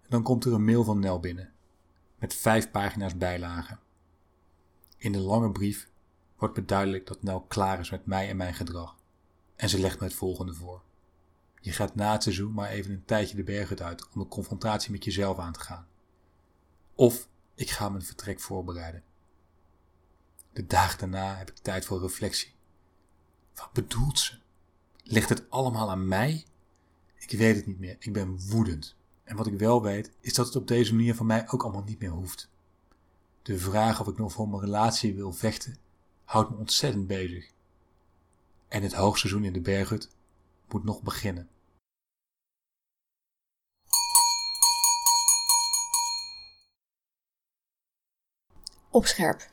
[0.08, 1.52] Dan komt er een mail van Nel binnen,
[2.18, 3.80] met vijf pagina's bijlagen.
[4.96, 5.88] In de lange brief
[6.36, 8.96] wordt me duidelijk dat Nel klaar is met mij en mijn gedrag.
[9.56, 10.82] En ze legt me het volgende voor.
[11.64, 14.90] Je gaat na het seizoen maar even een tijdje de bergen uit om de confrontatie
[14.90, 15.86] met jezelf aan te gaan.
[16.94, 19.02] Of ik ga mijn vertrek voorbereiden.
[20.52, 22.52] De dagen daarna heb ik tijd voor reflectie.
[23.54, 24.38] Wat bedoelt ze?
[25.02, 26.44] Ligt het allemaal aan mij?
[27.18, 27.96] Ik weet het niet meer.
[27.98, 28.96] Ik ben woedend.
[29.22, 31.84] En wat ik wel weet, is dat het op deze manier van mij ook allemaal
[31.84, 32.48] niet meer hoeft.
[33.42, 35.76] De vraag of ik nog voor mijn relatie wil vechten,
[36.24, 37.50] houdt me ontzettend bezig.
[38.68, 40.10] En het hoogseizoen in de berghut
[40.68, 41.48] moet nog beginnen.
[48.94, 49.50] Op scherp.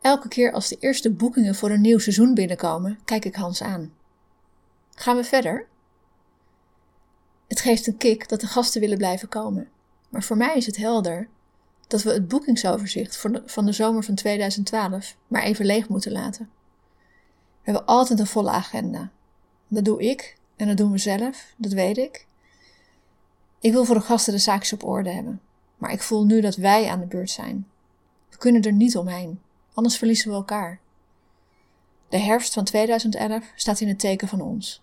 [0.00, 3.92] Elke keer als de eerste boekingen voor een nieuw seizoen binnenkomen, kijk ik Hans aan.
[4.94, 5.66] Gaan we verder?
[7.48, 9.68] Het geeft een kick dat de gasten willen blijven komen.
[10.08, 11.28] Maar voor mij is het helder
[11.86, 16.50] dat we het boekingsoverzicht van de zomer van 2012 maar even leeg moeten laten.
[17.34, 19.10] We hebben altijd een volle agenda.
[19.68, 22.26] Dat doe ik en dat doen we zelf, dat weet ik.
[23.60, 25.40] Ik wil voor de gasten de zaakjes op orde hebben.
[25.80, 27.66] Maar ik voel nu dat wij aan de beurt zijn.
[28.28, 29.40] We kunnen er niet omheen,
[29.72, 30.80] anders verliezen we elkaar.
[32.08, 34.82] De herfst van 2011 staat in het teken van ons.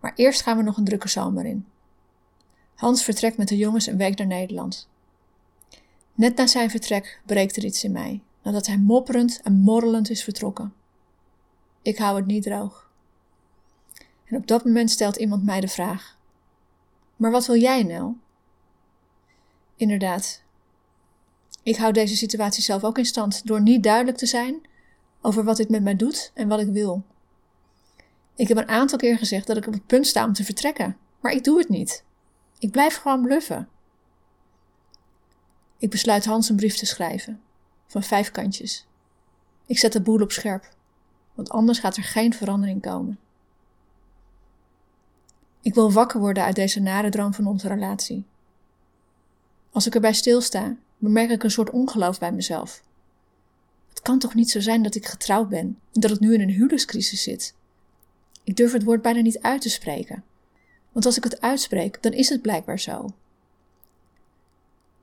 [0.00, 1.66] Maar eerst gaan we nog een drukke zomer in.
[2.74, 4.88] Hans vertrekt met de jongens een week naar Nederland.
[6.14, 10.24] Net na zijn vertrek breekt er iets in mij, nadat hij mopperend en morrelend is
[10.24, 10.74] vertrokken.
[11.82, 12.90] Ik hou het niet droog.
[14.24, 16.18] En op dat moment stelt iemand mij de vraag:
[17.16, 18.16] Maar wat wil jij, Nel?
[19.76, 20.42] Inderdaad.
[21.62, 24.60] Ik hou deze situatie zelf ook in stand door niet duidelijk te zijn
[25.20, 27.04] over wat dit met mij doet en wat ik wil.
[28.36, 30.96] Ik heb een aantal keer gezegd dat ik op het punt sta om te vertrekken,
[31.20, 32.04] maar ik doe het niet.
[32.58, 33.68] Ik blijf gewoon bluffen.
[35.78, 37.40] Ik besluit Hans een brief te schrijven,
[37.86, 38.86] van vijf kantjes.
[39.66, 40.68] Ik zet de boel op scherp,
[41.34, 43.18] want anders gaat er geen verandering komen.
[45.60, 48.24] Ik wil wakker worden uit deze nare droom van onze relatie.
[49.74, 52.82] Als ik erbij stilsta, bemerk ik een soort ongeloof bij mezelf.
[53.88, 56.40] Het kan toch niet zo zijn dat ik getrouwd ben en dat ik nu in
[56.40, 57.54] een huwelijkscrisis zit?
[58.44, 60.24] Ik durf het woord bijna niet uit te spreken.
[60.92, 63.14] Want als ik het uitspreek, dan is het blijkbaar zo.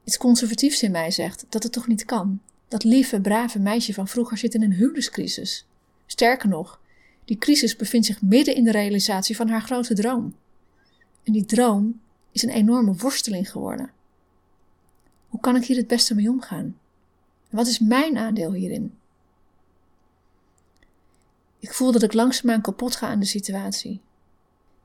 [0.04, 2.42] Iets conservatiefs in mij zegt dat het toch niet kan.
[2.68, 5.68] Dat lieve, brave meisje van vroeger zit in een huwelijkscrisis.
[6.06, 6.82] Sterker nog,
[7.26, 10.36] die crisis bevindt zich midden in de realisatie van haar grote droom.
[11.24, 14.00] En die droom is een enorme worsteling geworden.
[15.32, 16.78] Hoe kan ik hier het beste mee omgaan?
[17.50, 18.98] Wat is mijn aandeel hierin?
[21.60, 24.02] Ik voel dat ik langzaamaan kapot ga aan de situatie.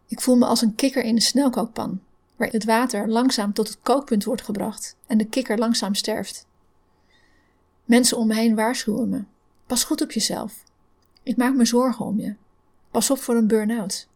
[0.06, 2.00] Ik voel me als een kikker in een snelkookpan,
[2.36, 6.46] waar het water langzaam tot het kookpunt wordt gebracht en de kikker langzaam sterft.
[7.84, 9.24] Mensen om me heen waarschuwen me.
[9.66, 10.62] Pas goed op jezelf.
[11.22, 12.34] Ik maak me zorgen om je.
[12.90, 14.08] Pas op voor een burn-out.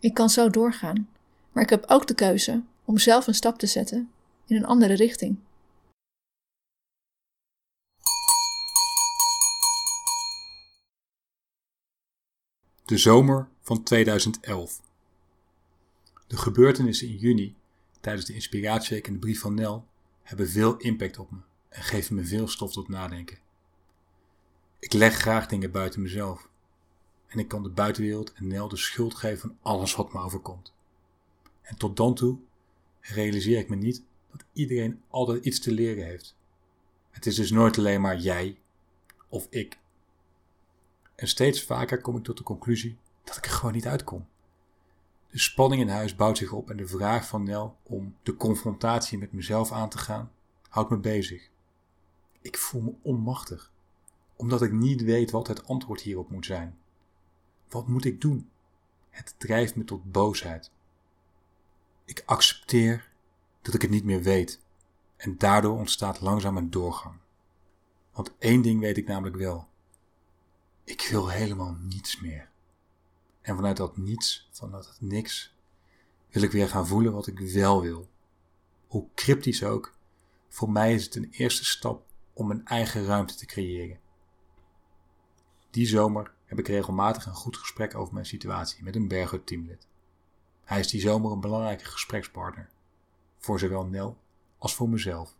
[0.00, 1.08] Ik kan zo doorgaan,
[1.52, 4.10] maar ik heb ook de keuze om zelf een stap te zetten
[4.46, 5.38] in een andere richting.
[12.84, 14.80] De zomer van 2011.
[16.26, 17.56] De gebeurtenissen in juni
[18.00, 19.86] tijdens de Inspiratieweek en de brief van Nel
[20.22, 23.38] hebben veel impact op me en geven me veel stof tot nadenken.
[24.78, 26.48] Ik leg graag dingen buiten mezelf
[27.26, 30.72] en ik kan de buitenwereld en Nel de schuld geven van alles wat me overkomt.
[31.62, 32.38] En tot dan toe
[33.00, 34.02] realiseer ik me niet
[34.36, 36.36] dat iedereen altijd iets te leren heeft.
[37.10, 38.58] Het is dus nooit alleen maar jij
[39.28, 39.78] of ik.
[41.14, 44.26] En steeds vaker kom ik tot de conclusie dat ik er gewoon niet uitkom.
[45.30, 49.18] De spanning in huis bouwt zich op en de vraag van Nel om de confrontatie
[49.18, 50.32] met mezelf aan te gaan,
[50.68, 51.50] houdt me bezig.
[52.40, 53.72] Ik voel me onmachtig,
[54.36, 56.78] omdat ik niet weet wat het antwoord hierop moet zijn.
[57.68, 58.50] Wat moet ik doen?
[59.10, 60.70] Het drijft me tot boosheid.
[62.04, 63.10] Ik accepteer
[63.66, 64.60] dat ik het niet meer weet.
[65.16, 67.14] En daardoor ontstaat langzaam een doorgang.
[68.12, 69.68] Want één ding weet ik namelijk wel.
[70.84, 72.48] Ik wil helemaal niets meer.
[73.40, 75.54] En vanuit dat niets, vanuit dat niks,
[76.30, 78.08] wil ik weer gaan voelen wat ik wel wil.
[78.86, 79.94] Hoe cryptisch ook,
[80.48, 84.00] voor mij is het een eerste stap om een eigen ruimte te creëren.
[85.70, 89.86] Die zomer heb ik regelmatig een goed gesprek over mijn situatie met een Berghut teamlid.
[90.64, 92.70] Hij is die zomer een belangrijke gesprekspartner,
[93.46, 94.18] voor zowel Nel
[94.58, 95.34] als voor mezelf.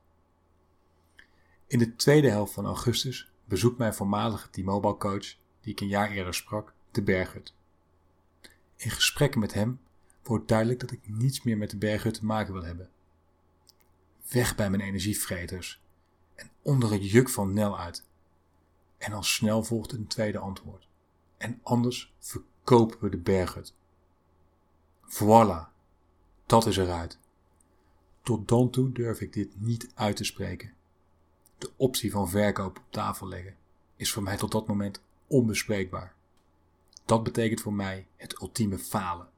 [1.66, 6.10] In de tweede helft van augustus bezoekt mijn voormalige T-Mobile coach, die ik een jaar
[6.10, 7.54] eerder sprak, de Berghut.
[8.76, 9.80] In gesprekken met hem
[10.22, 12.90] wordt duidelijk dat ik niets meer met de Berghut te maken wil hebben.
[14.28, 15.80] Weg bij mijn energievreters
[16.34, 18.04] en onder het juk van Nel uit.
[18.98, 20.88] En al snel volgt een tweede antwoord.
[21.36, 23.74] En anders verkopen we de Berghut.
[25.08, 25.68] Voilà,
[26.46, 27.18] dat is eruit.
[28.26, 30.72] Tot dan toe durf ik dit niet uit te spreken.
[31.58, 33.56] De optie van verkoop op tafel leggen
[33.96, 36.14] is voor mij tot dat moment onbespreekbaar.
[37.04, 39.28] Dat betekent voor mij het ultieme falen.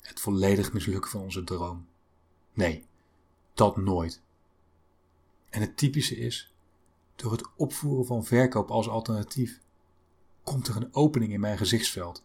[0.00, 1.86] Het volledig mislukken van onze droom.
[2.52, 2.84] Nee,
[3.54, 4.20] dat nooit.
[5.50, 6.52] En het typische is,
[7.16, 9.60] door het opvoeren van verkoop als alternatief,
[10.42, 12.22] komt er een opening in mijn gezichtsveld.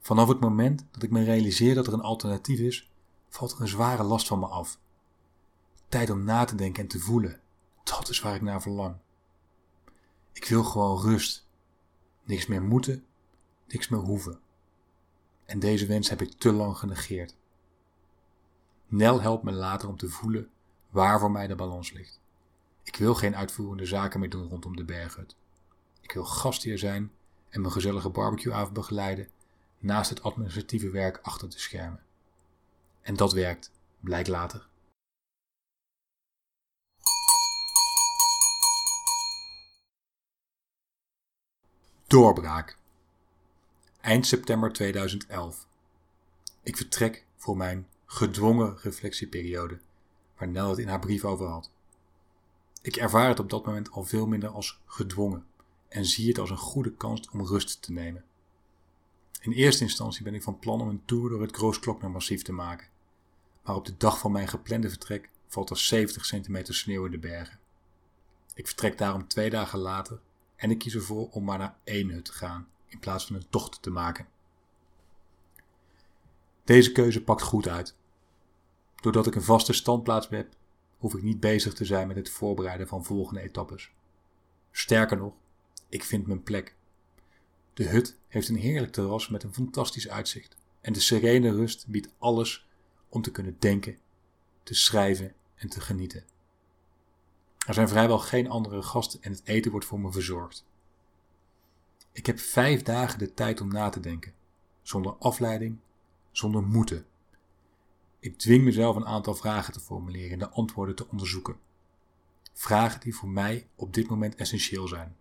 [0.00, 2.90] Vanaf het moment dat ik me realiseer dat er een alternatief is,
[3.28, 4.78] valt er een zware last van me af.
[5.90, 7.40] Tijd om na te denken en te voelen,
[7.82, 8.96] dat is waar ik naar verlang.
[10.32, 11.46] Ik wil gewoon rust.
[12.22, 13.04] Niks meer moeten,
[13.66, 14.40] niks meer hoeven.
[15.44, 17.36] En deze wens heb ik te lang genegeerd.
[18.86, 20.50] Nel helpt me later om te voelen
[20.90, 22.20] waar voor mij de balans ligt.
[22.82, 25.36] Ik wil geen uitvoerende zaken meer doen rondom de berghut.
[26.00, 27.12] Ik wil gastheer zijn
[27.48, 29.28] en mijn gezellige barbecueavond begeleiden
[29.78, 32.02] naast het administratieve werk achter de schermen.
[33.00, 34.69] En dat werkt, blijkt later.
[42.10, 42.76] Doorbraak.
[44.00, 45.66] Eind september 2011.
[46.62, 49.78] Ik vertrek voor mijn gedwongen reflectieperiode,
[50.38, 51.70] waar Nel het in haar brief over had.
[52.82, 55.46] Ik ervaar het op dat moment al veel minder als gedwongen
[55.88, 58.24] en zie het als een goede kans om rust te nemen.
[59.40, 62.88] In eerste instantie ben ik van plan om een tour door het Grooskloknermassief te maken,
[63.62, 67.18] maar op de dag van mijn geplande vertrek valt er 70 centimeter sneeuw in de
[67.18, 67.58] bergen.
[68.54, 70.20] Ik vertrek daarom twee dagen later
[70.60, 73.48] en ik kies ervoor om maar naar één hut te gaan in plaats van een
[73.48, 74.26] tocht te maken.
[76.64, 77.96] Deze keuze pakt goed uit.
[79.00, 80.54] Doordat ik een vaste standplaats heb,
[80.98, 83.90] hoef ik niet bezig te zijn met het voorbereiden van volgende etappes.
[84.70, 85.34] Sterker nog,
[85.88, 86.74] ik vind mijn plek.
[87.74, 92.12] De hut heeft een heerlijk terras met een fantastisch uitzicht en de serene rust biedt
[92.18, 92.68] alles
[93.08, 93.98] om te kunnen denken,
[94.62, 96.24] te schrijven en te genieten.
[97.66, 100.64] Er zijn vrijwel geen andere gasten en het eten wordt voor me verzorgd.
[102.12, 104.34] Ik heb vijf dagen de tijd om na te denken,
[104.82, 105.78] zonder afleiding,
[106.30, 107.06] zonder moeten.
[108.18, 111.56] Ik dwing mezelf een aantal vragen te formuleren en de antwoorden te onderzoeken.
[112.52, 115.16] Vragen die voor mij op dit moment essentieel zijn.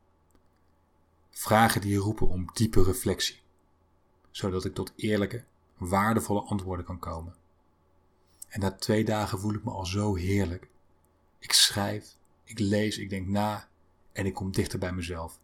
[1.29, 3.39] Vragen die roepen om diepe reflectie,
[4.31, 5.43] zodat ik tot eerlijke,
[5.77, 7.35] waardevolle antwoorden kan komen.
[8.47, 10.67] En na twee dagen voel ik me al zo heerlijk.
[11.39, 12.17] Ik schrijf,
[12.49, 13.67] ik lees, ik denk na
[14.11, 15.39] en ik kom dichter bij mezelf.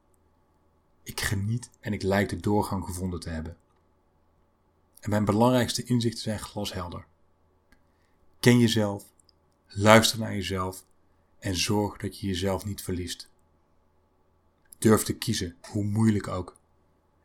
[1.04, 3.58] Ik geniet en ik lijk de doorgang gevonden te hebben.
[5.00, 7.06] En mijn belangrijkste inzichten zijn glashelder.
[8.40, 9.06] Ken jezelf,
[9.68, 10.86] luister naar jezelf
[11.40, 13.30] en zorg dat je jezelf niet verliest.
[14.78, 16.58] Durf te kiezen, hoe moeilijk ook.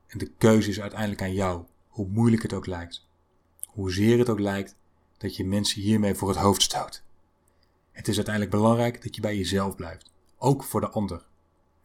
[0.06, 3.06] En de keuze is uiteindelijk aan jou, hoe moeilijk het ook lijkt.
[3.66, 4.76] Hoezeer het ook lijkt
[5.16, 7.02] dat je mensen hiermee voor het hoofd stoot.
[8.00, 11.26] Het is uiteindelijk belangrijk dat je bij jezelf blijft, ook voor de ander.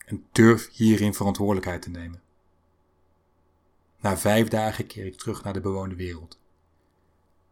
[0.06, 2.22] En durf hierin verantwoordelijkheid te nemen.
[4.00, 6.40] Na vijf dagen keer ik terug naar de bewoonde wereld.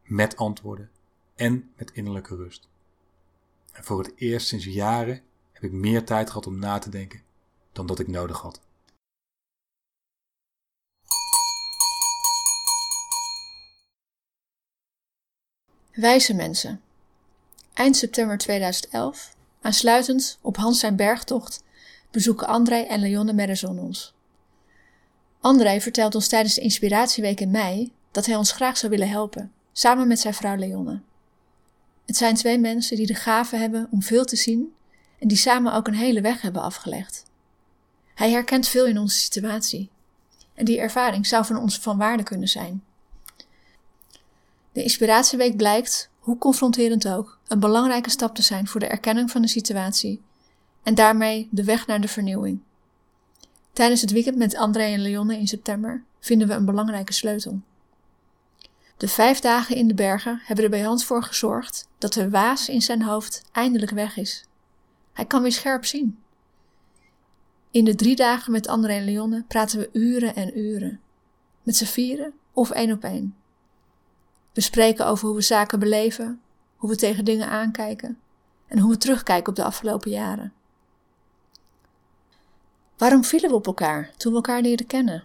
[0.03, 0.91] Met antwoorden
[1.36, 2.70] en met innerlijke rust.
[3.72, 7.22] En voor het eerst sinds jaren heb ik meer tijd gehad om na te denken
[7.72, 8.61] dan dat ik nodig had.
[15.91, 16.82] Wijze mensen.
[17.74, 21.64] Eind september 2011, aansluitend op Hans zijn bergtocht,
[22.12, 24.14] bezoeken André en Leonne Merezon ons.
[25.40, 29.52] André vertelt ons tijdens de Inspiratieweek in mei dat hij ons graag zou willen helpen,
[29.72, 31.02] samen met zijn vrouw Leonne.
[32.06, 34.74] Het zijn twee mensen die de gave hebben om veel te zien
[35.20, 37.26] en die samen ook een hele weg hebben afgelegd.
[38.16, 39.90] Hij herkent veel in onze situatie
[40.54, 42.84] en die ervaring zou van ons van waarde kunnen zijn.
[44.72, 49.42] De Inspiratieweek blijkt hoe confronterend ook, een belangrijke stap te zijn voor de erkenning van
[49.42, 50.22] de situatie
[50.84, 52.60] en daarmee de weg naar de vernieuwing.
[53.74, 57.62] Tijdens het weekend met André en Leonne in september vinden we een belangrijke sleutel.
[58.98, 62.70] De vijf dagen in de bergen hebben er bij Hans voor gezorgd dat de waas
[62.70, 64.46] in zijn hoofd eindelijk weg is.
[65.14, 66.20] Hij kan weer scherp zien.
[67.72, 71.00] In de drie dagen met André en Leonne praten we uren en uren.
[71.64, 73.36] Met z'n vieren of één op één.
[74.54, 76.41] We spreken over hoe we zaken beleven,
[76.76, 78.20] hoe we tegen dingen aankijken
[78.68, 80.54] en hoe we terugkijken op de afgelopen jaren.
[82.97, 85.24] Waarom vielen we op elkaar toen we elkaar leerden kennen?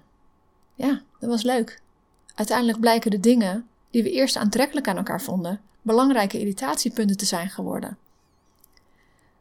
[0.74, 1.80] Ja, dat was leuk.
[2.34, 7.50] Uiteindelijk blijken de dingen die we eerst aantrekkelijk aan elkaar vonden, belangrijke irritatiepunten te zijn
[7.50, 7.98] geworden.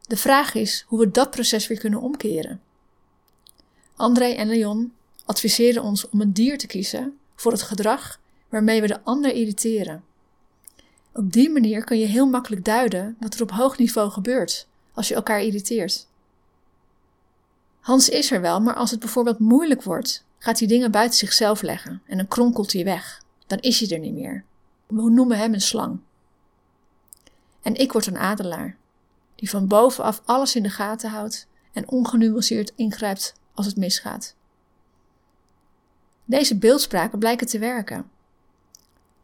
[0.00, 2.60] De vraag is hoe we dat proces weer kunnen omkeren.
[3.96, 4.92] André en Leon
[5.24, 10.04] adviseren ons om een dier te kiezen voor het gedrag waarmee we de ander irriteren.
[11.12, 15.08] Op die manier kun je heel makkelijk duiden wat er op hoog niveau gebeurt als
[15.08, 16.06] je elkaar irriteert.
[17.80, 21.62] Hans is er wel, maar als het bijvoorbeeld moeilijk wordt, gaat hij dingen buiten zichzelf
[21.62, 23.22] leggen en dan kronkelt hij weg.
[23.46, 24.44] Dan is hij er niet meer.
[24.86, 25.98] We noemen hem een slang.
[27.62, 28.76] En ik word een adelaar,
[29.34, 34.34] die van bovenaf alles in de gaten houdt en ongenuanceerd ingrijpt als het misgaat.
[36.24, 38.10] Deze beeldspraken blijken te werken.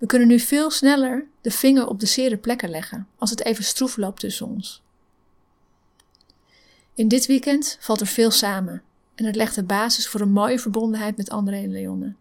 [0.04, 3.64] We kunnen nu veel sneller de vinger op de zere plekken leggen als het even
[3.64, 4.82] stroef loopt tussen ons.
[6.94, 8.82] In dit weekend valt er veel samen
[9.14, 12.14] en het legt de basis voor een mooie verbondenheid met André en Leonne.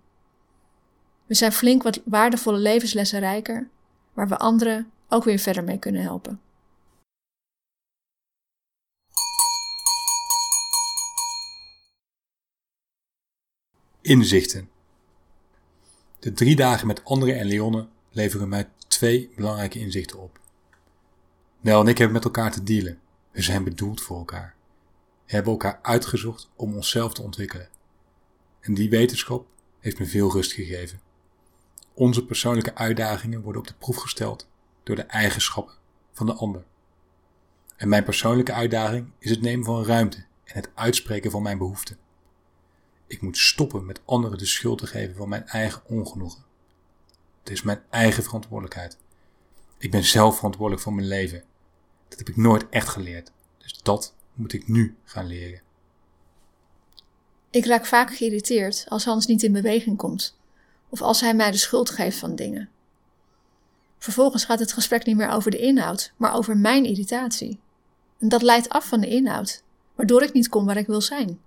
[1.25, 3.69] We zijn flink wat waardevolle levenslessen rijker,
[4.13, 6.41] waar we anderen ook weer verder mee kunnen helpen.
[14.01, 14.72] Inzichten.
[16.23, 20.39] De drie dagen met André en Leonne leveren mij twee belangrijke inzichten op.
[21.61, 22.99] Nel en ik hebben met elkaar te dealen.
[23.31, 24.55] We zijn bedoeld voor elkaar.
[25.25, 27.69] We hebben elkaar uitgezocht om onszelf te ontwikkelen.
[28.59, 29.47] En die wetenschap
[29.79, 31.01] heeft me veel rust gegeven.
[31.93, 34.49] Onze persoonlijke uitdagingen worden op de proef gesteld
[34.83, 35.75] door de eigenschappen
[36.11, 36.63] van de ander.
[37.75, 41.97] En mijn persoonlijke uitdaging is het nemen van ruimte en het uitspreken van mijn behoeften.
[43.13, 46.43] Ik moet stoppen met anderen de schuld te geven van mijn eigen ongenoegen.
[47.39, 48.97] Het is mijn eigen verantwoordelijkheid.
[49.77, 51.43] Ik ben zelf verantwoordelijk voor mijn leven.
[52.07, 53.31] Dat heb ik nooit echt geleerd.
[53.57, 55.61] Dus dat moet ik nu gaan leren.
[57.49, 60.37] Ik raak vaak geïrriteerd als Hans niet in beweging komt
[60.89, 62.69] of als hij mij de schuld geeft van dingen.
[63.97, 67.59] Vervolgens gaat het gesprek niet meer over de inhoud, maar over mijn irritatie.
[68.19, 69.63] En dat leidt af van de inhoud,
[69.95, 71.39] waardoor ik niet kom waar ik wil zijn.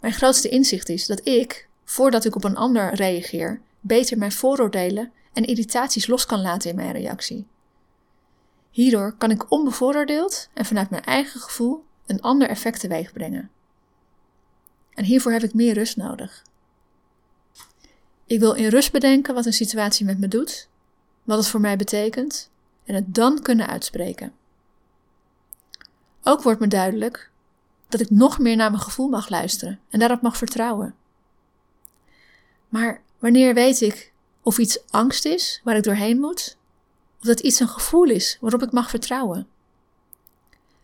[0.00, 5.12] Mijn grootste inzicht is dat ik, voordat ik op een ander reageer, beter mijn vooroordelen
[5.32, 7.46] en irritaties los kan laten in mijn reactie.
[8.70, 13.50] Hierdoor kan ik onbevooroordeeld en vanuit mijn eigen gevoel een ander effect teweeg brengen.
[14.94, 16.42] En hiervoor heb ik meer rust nodig.
[18.26, 20.68] Ik wil in rust bedenken wat een situatie met me doet,
[21.22, 22.50] wat het voor mij betekent
[22.84, 24.32] en het dan kunnen uitspreken.
[26.22, 27.30] Ook wordt me duidelijk
[27.90, 30.94] dat ik nog meer naar mijn gevoel mag luisteren en daarop mag vertrouwen.
[32.68, 34.12] Maar wanneer weet ik
[34.42, 36.56] of iets angst is waar ik doorheen moet,
[37.18, 39.48] of dat iets een gevoel is waarop ik mag vertrouwen?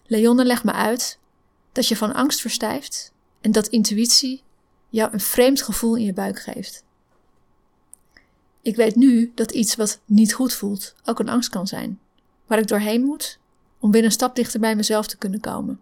[0.07, 1.19] Leonne legt me uit
[1.73, 4.43] dat je van angst verstijft en dat intuïtie
[4.89, 6.85] jou een vreemd gevoel in je buik geeft.
[8.63, 12.01] Ik weet nu dat iets wat niet goed voelt ook een angst kan zijn,
[12.47, 13.39] waar ik doorheen moet
[13.79, 15.81] om weer een stap dichter bij mezelf te kunnen komen.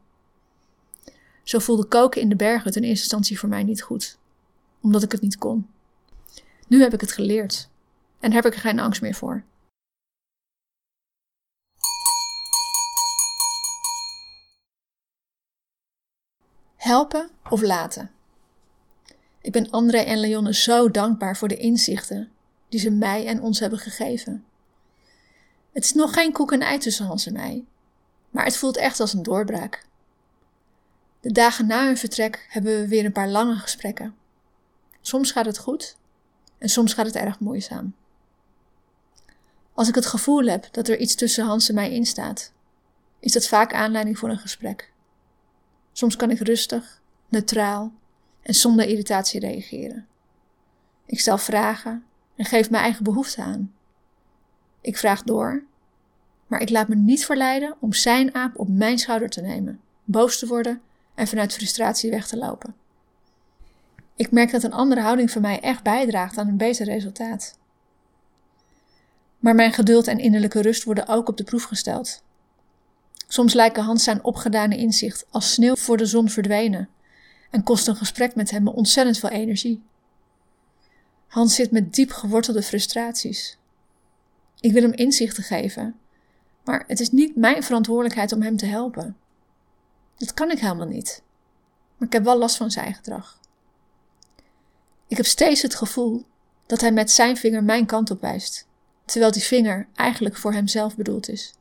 [1.45, 4.19] Zo voelde koken in de bergen in eerste instantie voor mij niet goed,
[4.81, 5.69] omdat ik het niet kon.
[6.69, 7.69] Nu heb ik het geleerd
[8.21, 9.45] en heb ik er geen angst meer voor.
[16.77, 18.11] Helpen of laten?
[19.41, 22.33] Ik ben André en Leonne zo dankbaar voor de inzichten
[22.69, 24.45] die ze mij en ons hebben gegeven.
[25.73, 27.65] Het is nog geen koek en ei tussen Hans en mij,
[28.31, 29.87] maar het voelt echt als een doorbraak.
[31.25, 34.15] De dagen na hun vertrek hebben we weer een paar lange gesprekken.
[35.01, 35.97] Soms gaat het goed
[36.59, 37.95] en soms gaat het erg moeizaam.
[39.73, 42.53] Als ik het gevoel heb dat er iets tussen Hans en mij instaat,
[43.21, 44.93] is dat vaak aanleiding voor een gesprek.
[45.93, 47.93] Soms kan ik rustig, neutraal
[48.43, 50.07] en zonder irritatie reageren.
[51.07, 52.05] Ik stel vragen
[52.37, 53.75] en geef mijn eigen behoefte aan.
[54.81, 55.65] Ik vraag door,
[56.47, 60.39] maar ik laat me niet verleiden om zijn aap op mijn schouder te nemen, boos
[60.39, 60.83] te worden
[61.15, 62.75] en vanuit frustratie weg te lopen.
[64.17, 67.59] Ik merk dat een andere houding van mij echt bijdraagt aan een beter resultaat.
[69.39, 72.23] Maar mijn geduld en innerlijke rust worden ook op de proef gesteld.
[73.29, 76.89] Soms lijken Hans zijn opgedane inzicht als sneeuw voor de zon verdwenen
[77.51, 79.83] en kost een gesprek met hem ontzettend veel energie.
[81.27, 83.59] Hans zit met diep gewortelde frustraties.
[84.61, 85.95] Ik wil hem inzichten geven,
[86.65, 89.17] maar het is niet mijn verantwoordelijkheid om hem te helpen.
[90.17, 91.23] Dat kan ik helemaal niet.
[91.97, 93.41] Maar ik heb wel last van zijn gedrag.
[95.07, 96.25] Ik heb steeds het gevoel
[96.67, 98.69] dat hij met zijn vinger mijn kant op wijst,
[99.05, 101.55] terwijl die vinger eigenlijk voor hemzelf bedoeld is.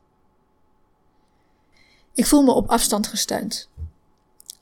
[2.12, 3.70] Ik voel me op afstand gesteund.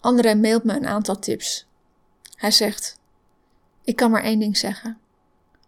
[0.01, 1.67] André mailt me een aantal tips.
[2.35, 2.99] Hij zegt:
[3.85, 4.99] Ik kan maar één ding zeggen.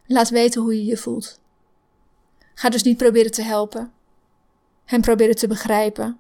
[0.07, 1.41] Laat weten hoe je je voelt.
[2.55, 3.93] Ga dus niet proberen te helpen,
[4.85, 6.18] hem proberen te begrijpen,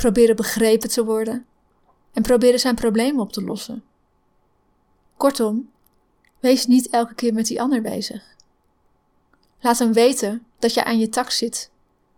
[0.00, 1.46] proberen begrepen te worden
[2.12, 3.84] en proberen zijn problemen op te lossen.
[5.16, 5.70] Kortom,
[6.38, 8.36] wees niet elke keer met die ander bezig.
[9.60, 11.70] Laat hem weten dat je aan je tak zit,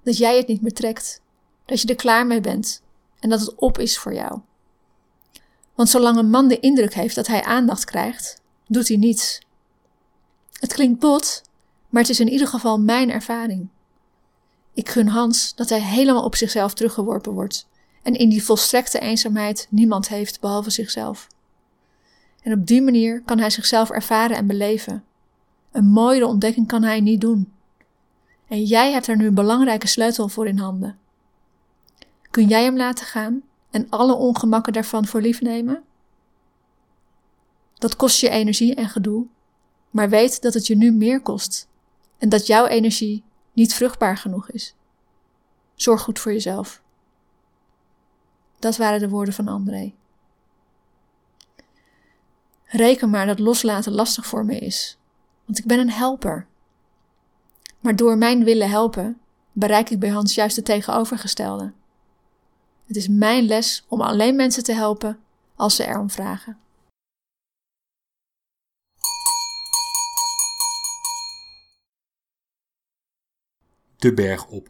[0.02, 1.20] dat jij het niet meer trekt,
[1.64, 2.82] dat je er klaar mee bent
[3.18, 4.40] en dat het op is voor jou.
[5.74, 9.40] Want zolang een man de indruk heeft dat hij aandacht krijgt, doet hij niets.
[10.52, 11.42] Het klinkt bot,
[11.88, 13.68] maar het is in ieder geval mijn ervaring.
[14.74, 17.70] Ik gun Hans dat hij helemaal op zichzelf teruggeworpen wordt
[18.02, 21.28] en in die volstrekte eenzaamheid niemand heeft behalve zichzelf.
[22.42, 25.04] En op die manier kan hij zichzelf ervaren en beleven.
[25.70, 27.52] Een mooiere ontdekking kan hij niet doen.
[28.48, 30.98] En jij hebt er nu een belangrijke sleutel voor in handen.
[32.30, 35.82] Kun jij hem laten gaan en alle ongemakken daarvan voor lief nemen?
[37.74, 39.26] Dat kost je energie en gedoe,
[39.90, 41.68] maar weet dat het je nu meer kost
[42.18, 43.22] en dat jouw energie
[43.52, 44.74] niet vruchtbaar genoeg is.
[45.74, 46.81] Zorg goed voor jezelf.
[48.62, 49.92] Dat waren de woorden van André.
[52.64, 54.98] Reken maar dat loslaten lastig voor me is,
[55.44, 56.46] want ik ben een helper.
[57.80, 59.20] Maar door mijn willen helpen
[59.52, 61.72] bereik ik bij Hans juist het tegenovergestelde.
[62.86, 65.20] Het is mijn les om alleen mensen te helpen
[65.56, 66.58] als ze erom vragen.
[73.96, 74.68] De berg op.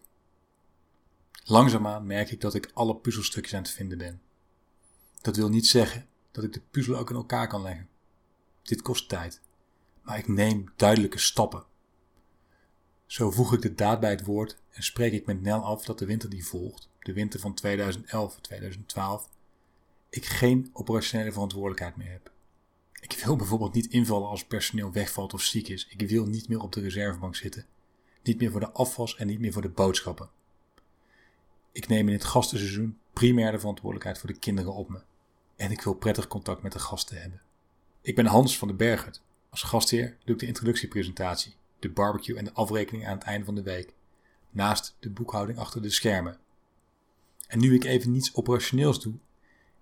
[1.44, 4.20] Langzaamaan merk ik dat ik alle puzzelstukjes aan het vinden ben.
[5.20, 7.88] Dat wil niet zeggen dat ik de puzzel ook in elkaar kan leggen.
[8.62, 9.40] Dit kost tijd,
[10.02, 11.64] maar ik neem duidelijke stappen.
[13.06, 15.98] Zo voeg ik de daad bij het woord en spreek ik met Nel af dat
[15.98, 19.30] de winter die volgt, de winter van 2011-2012,
[20.08, 22.32] ik geen operationele verantwoordelijkheid meer heb.
[23.00, 25.86] Ik wil bijvoorbeeld niet invallen als personeel wegvalt of ziek is.
[25.86, 27.66] Ik wil niet meer op de reservebank zitten.
[28.22, 30.30] Niet meer voor de afwas en niet meer voor de boodschappen.
[31.72, 35.00] Ik neem in het gastenseizoen primair de verantwoordelijkheid voor de kinderen op me.
[35.56, 37.40] En ik wil prettig contact met de gasten hebben.
[38.00, 39.20] Ik ben Hans van de Berghut.
[39.50, 43.54] Als gastheer doe ik de introductiepresentatie, de barbecue en de afrekening aan het einde van
[43.54, 43.92] de week.
[44.50, 46.38] Naast de boekhouding achter de schermen.
[47.46, 49.14] En nu ik even niets operationeels doe,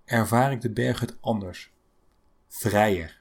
[0.05, 1.71] ervaar ik de Berghut anders.
[2.49, 3.21] Vrijer.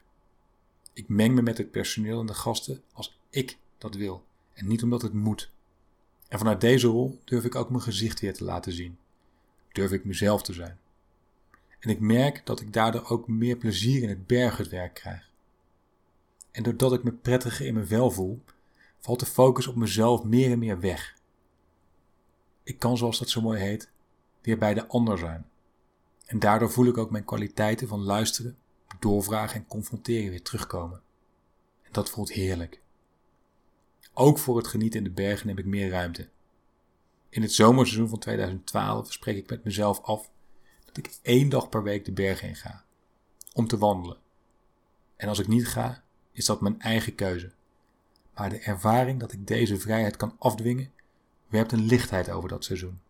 [0.92, 4.82] Ik meng me met het personeel en de gasten als ik dat wil en niet
[4.82, 5.50] omdat het moet.
[6.30, 8.98] En vanuit deze rol durf ik ook mijn gezicht weer te laten zien.
[9.72, 10.78] Durf ik mezelf te zijn.
[11.78, 15.30] En ik merk dat ik daardoor ook meer plezier in het berghutwerk krijg.
[16.50, 18.42] En doordat ik me prettiger in mijn vel voel,
[19.00, 21.16] valt de focus op mezelf meer en meer weg.
[22.62, 23.90] Ik kan, zoals dat zo mooi heet,
[24.40, 25.46] weer bij de ander zijn.
[26.26, 28.56] En daardoor voel ik ook mijn kwaliteiten van luisteren,
[28.98, 31.00] doorvragen en confronteren weer terugkomen.
[31.82, 32.79] En dat voelt heerlijk.
[34.20, 36.28] Ook voor het genieten in de bergen heb ik meer ruimte.
[37.28, 40.30] In het zomerseizoen van 2012 spreek ik met mezelf af
[40.84, 42.84] dat ik één dag per week de bergen in ga.
[43.52, 44.16] Om te wandelen.
[45.16, 46.02] En als ik niet ga,
[46.32, 47.52] is dat mijn eigen keuze.
[48.34, 50.92] Maar de ervaring dat ik deze vrijheid kan afdwingen,
[51.48, 53.00] werpt een lichtheid over dat seizoen.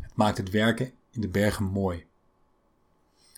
[0.00, 2.06] Het maakt het werken in de bergen mooi.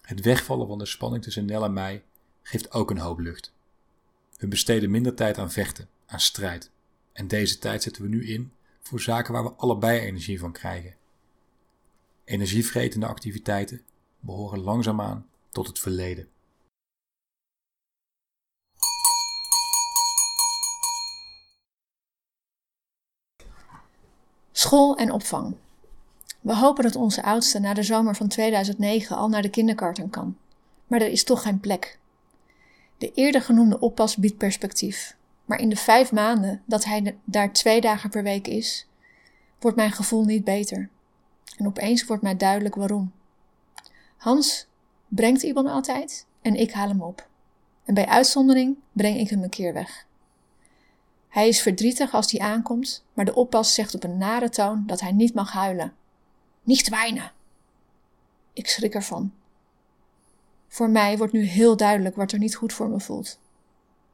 [0.03, 2.05] Het wegvallen van de spanning tussen Nel en mij
[2.43, 3.53] geeft ook een hoop lucht.
[4.37, 6.71] We besteden minder tijd aan vechten aan strijd.
[7.13, 8.53] En deze tijd zetten we nu in
[8.83, 10.95] voor zaken waar we allebei energie van krijgen.
[12.25, 13.83] Energievretende activiteiten
[14.21, 16.29] behoren langzaamaan tot het verleden.
[24.53, 25.57] School en opvang.
[26.41, 30.37] We hopen dat onze oudste na de zomer van 2009 al naar de kinderkarten kan.
[30.87, 31.99] Maar er is toch geen plek.
[32.99, 35.19] De eerder genoemde oppas biedt perspectief.
[35.51, 38.87] Maar in de vijf maanden dat hij daar twee dagen per week is,
[39.59, 40.89] wordt mijn gevoel niet beter.
[41.57, 43.13] En opeens wordt mij duidelijk waarom.
[44.17, 44.67] Hans
[45.09, 47.29] brengt Iban altijd en ik haal hem op.
[47.85, 50.07] En bij uitzondering breng ik hem een keer weg.
[51.29, 55.01] Hij is verdrietig als hij aankomt, maar de oppas zegt op een nare toon dat
[55.01, 55.95] hij niet mag huilen.
[56.63, 57.33] Niet weinen!
[58.53, 59.33] Ik schrik ervan.
[60.69, 63.39] Voor mij wordt nu heel duidelijk wat er niet goed voor me voelt.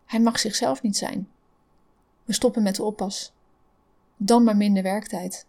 [0.07, 1.29] Hij mag zichzelf niet zijn.
[2.25, 3.33] We stoppen met de oppas.
[4.17, 5.47] Dan maar minder werktijd.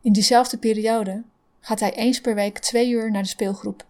[0.00, 1.22] In diezelfde periode
[1.60, 3.86] gaat hij eens per week twee uur naar de speelgroep.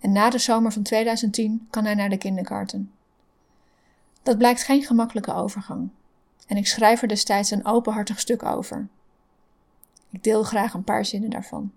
[0.00, 2.92] En na de zomer van 2010 kan hij naar de kindergarten.
[4.22, 5.90] Dat blijkt geen gemakkelijke overgang.
[6.46, 8.88] En ik schrijf er destijds een openhartig stuk over.
[10.10, 11.72] Ik deel graag een paar zinnen daarvan.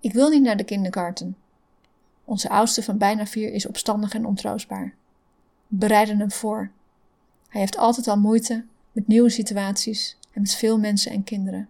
[0.00, 1.36] Ik wil niet naar de kindergarten.
[2.26, 4.94] Onze oudste van bijna vier is opstandig en ontroostbaar.
[5.66, 6.70] Bereiden hem voor.
[7.48, 11.68] Hij heeft altijd al moeite met nieuwe situaties en met veel mensen en kinderen.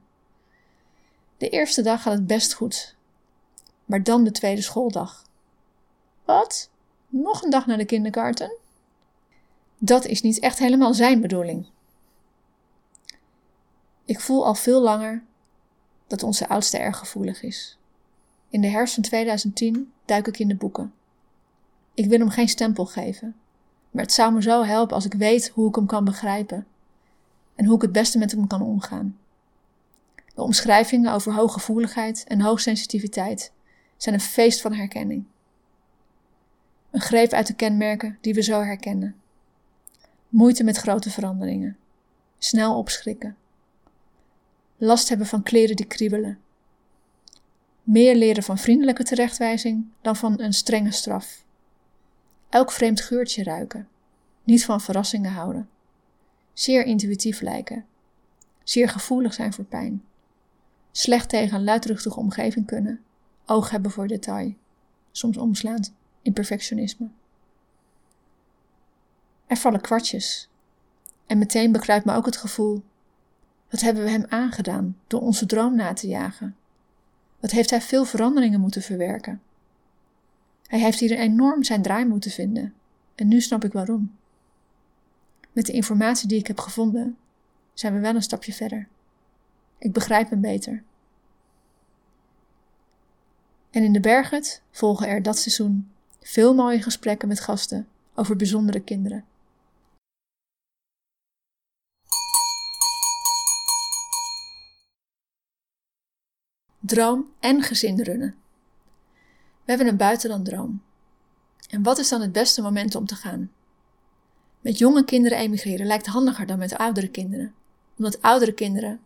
[1.37, 2.97] De eerste dag gaat het best goed,
[3.85, 5.25] maar dan de tweede schooldag.
[6.25, 6.71] Wat?
[7.09, 8.57] Nog een dag naar de kindergarten?
[9.79, 11.67] Dat is niet echt helemaal zijn bedoeling.
[14.05, 15.23] Ik voel al veel langer
[16.07, 17.79] dat onze oudste erg gevoelig is.
[18.57, 20.93] In de herfst van 2010 duik ik in de boeken.
[21.95, 23.37] Ik wil hem geen stempel geven,
[23.91, 26.67] maar het zou me zo helpen als ik weet hoe ik hem kan begrijpen
[27.55, 29.19] en hoe ik het beste met hem kan omgaan.
[30.35, 33.53] De omschrijvingen over hooggevoeligheid en hoogsensitiviteit
[33.97, 35.25] zijn een feest van herkenning.
[36.91, 39.17] Een greep uit de kenmerken die we zo herkennen.
[40.29, 41.77] Moeite met grote veranderingen.
[42.39, 43.37] Snel opschrikken.
[44.77, 46.45] Last hebben van kleren die kriebelen.
[47.87, 51.45] Meer leren van vriendelijke terechtwijzing dan van een strenge straf.
[52.49, 53.89] Elk vreemd geurtje ruiken.
[54.45, 55.69] Niet van verrassingen houden.
[56.53, 57.87] Zeer intuïtief lijken.
[58.63, 60.05] Zeer gevoelig zijn voor pijn.
[60.91, 63.01] Slecht tegen een luidruchtige omgeving kunnen.
[63.45, 64.55] Oog hebben voor detail.
[65.11, 67.09] Soms omslaand in perfectionisme.
[69.47, 70.49] Er vallen kwartjes.
[71.27, 72.83] En meteen bekruipt me ook het gevoel:
[73.71, 76.57] wat hebben we hem aangedaan door onze droom na te jagen?
[77.47, 79.43] Wat heeft hij veel veranderingen moeten verwerken?
[80.67, 82.75] Hij heeft hier enorm zijn draai moeten vinden.
[83.15, 84.17] En nu snap ik waarom.
[85.53, 87.17] Met de informatie die ik heb gevonden,
[87.75, 88.89] zijn we wel een stapje verder.
[89.79, 90.83] Ik begrijp hem beter.
[93.71, 95.91] En in de Berghut volgen er dat seizoen
[96.21, 99.25] veel mooie gesprekken met gasten over bijzondere kinderen.
[106.87, 108.35] Droom en gezin runnen.
[109.65, 110.83] We hebben een buitenlanddroom.
[111.69, 113.51] En wat is dan het beste moment om te gaan?
[114.61, 117.55] Met jonge kinderen emigreren lijkt handiger dan met oudere kinderen,
[117.99, 119.01] omdat oudere kinderen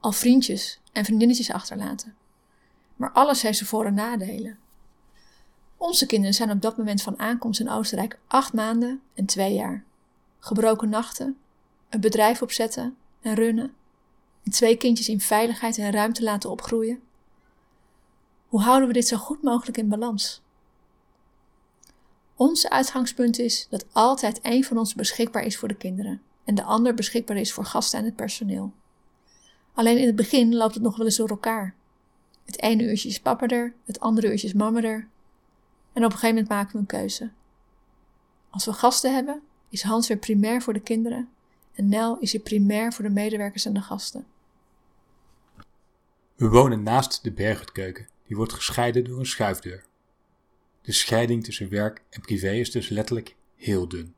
[0.00, 2.14] al vriendjes en vriendinnetjes achterlaten.
[2.96, 4.58] Maar alles heeft zijn voor- en nadelen.
[5.76, 9.84] Onze kinderen zijn op dat moment van aankomst in Oostenrijk acht maanden en twee jaar.
[10.38, 11.36] Gebroken nachten,
[11.88, 13.74] een bedrijf opzetten en runnen,
[14.44, 17.02] en twee kindjes in veiligheid en ruimte laten opgroeien.
[18.48, 20.42] Hoe houden we dit zo goed mogelijk in balans?
[22.34, 26.62] Ons uitgangspunt is dat altijd één van ons beschikbaar is voor de kinderen en de
[26.62, 28.72] ander beschikbaar is voor gasten en het personeel.
[29.74, 31.74] Alleen in het begin loopt het nog wel eens door elkaar.
[32.44, 35.08] Het ene uurtje is papa er, het andere uurtje is mama er.
[35.92, 37.30] En op een gegeven moment maken we een keuze.
[38.50, 41.28] Als we gasten hebben, is Hans weer primair voor de kinderen
[41.74, 44.26] en Nel is hier primair voor de medewerkers en de gasten.
[46.34, 49.84] We wonen naast de bergutkeuken, die wordt gescheiden door een schuifdeur.
[50.82, 54.14] De scheiding tussen werk en privé is dus letterlijk heel dun.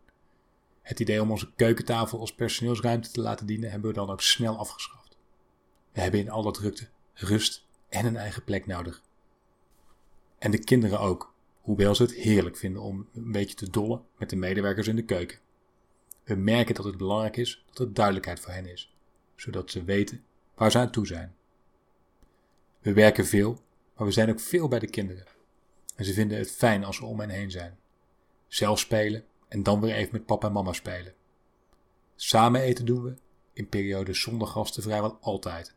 [0.82, 4.58] Het idee om onze keukentafel als personeelsruimte te laten dienen hebben we dan ook snel
[4.58, 5.16] afgeschaft.
[5.92, 9.02] We hebben in alle drukte rust en een eigen plek nodig.
[10.38, 14.30] En de kinderen ook, hoewel ze het heerlijk vinden om een beetje te dollen met
[14.30, 15.38] de medewerkers in de keuken.
[16.24, 18.94] We merken dat het belangrijk is dat er duidelijkheid voor hen is,
[19.36, 21.34] zodat ze weten waar ze aan toe zijn.
[22.80, 23.62] We werken veel,
[24.00, 25.24] maar we zijn ook veel bij de kinderen.
[25.96, 27.78] En ze vinden het fijn als we om hen heen zijn.
[28.48, 31.14] Zelf spelen en dan weer even met papa en mama spelen.
[32.16, 33.14] Samen eten doen we,
[33.52, 35.74] in periodes zonder gasten vrijwel altijd.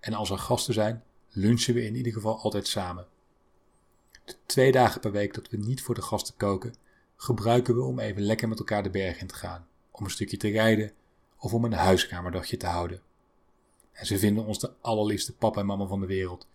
[0.00, 3.06] En als er gasten zijn, lunchen we in ieder geval altijd samen.
[4.24, 6.74] De twee dagen per week dat we niet voor de gasten koken,
[7.16, 10.36] gebruiken we om even lekker met elkaar de berg in te gaan, om een stukje
[10.36, 10.92] te rijden
[11.38, 13.02] of om een huiskamerdagje te houden.
[13.92, 16.48] En ze vinden ons de allerliefste papa en mama van de wereld,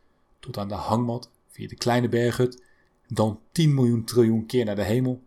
[0.45, 2.63] tot aan de hangmat via de kleine berghut,
[3.07, 5.23] dan 10 miljoen triljoen keer naar de hemel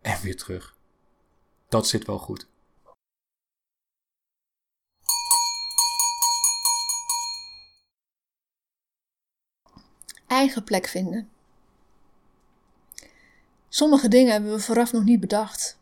[0.00, 0.76] en weer terug.
[1.68, 2.48] Dat zit wel goed.
[10.26, 11.28] Eigen plek vinden.
[13.68, 15.78] Sommige dingen hebben we vooraf nog niet bedacht.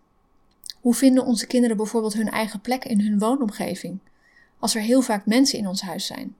[0.80, 3.98] Hoe vinden onze kinderen bijvoorbeeld hun eigen plek in hun woonomgeving,
[4.58, 6.36] als er heel vaak mensen in ons huis zijn?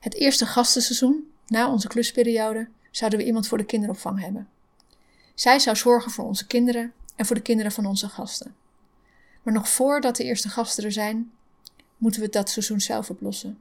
[0.00, 4.48] Het eerste gastenseizoen, na onze klusperiode, zouden we iemand voor de kinderopvang hebben.
[5.34, 8.54] Zij zou zorgen voor onze kinderen en voor de kinderen van onze gasten.
[9.42, 11.32] Maar nog voordat de eerste gasten er zijn,
[11.96, 13.58] moeten we dat seizoen zelf oplossen.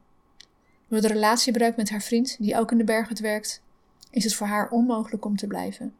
[0.87, 3.61] Door de relatiebreuk met haar vriend, die ook in de bergen werkt,
[4.09, 5.93] is het voor haar onmogelijk om te blijven.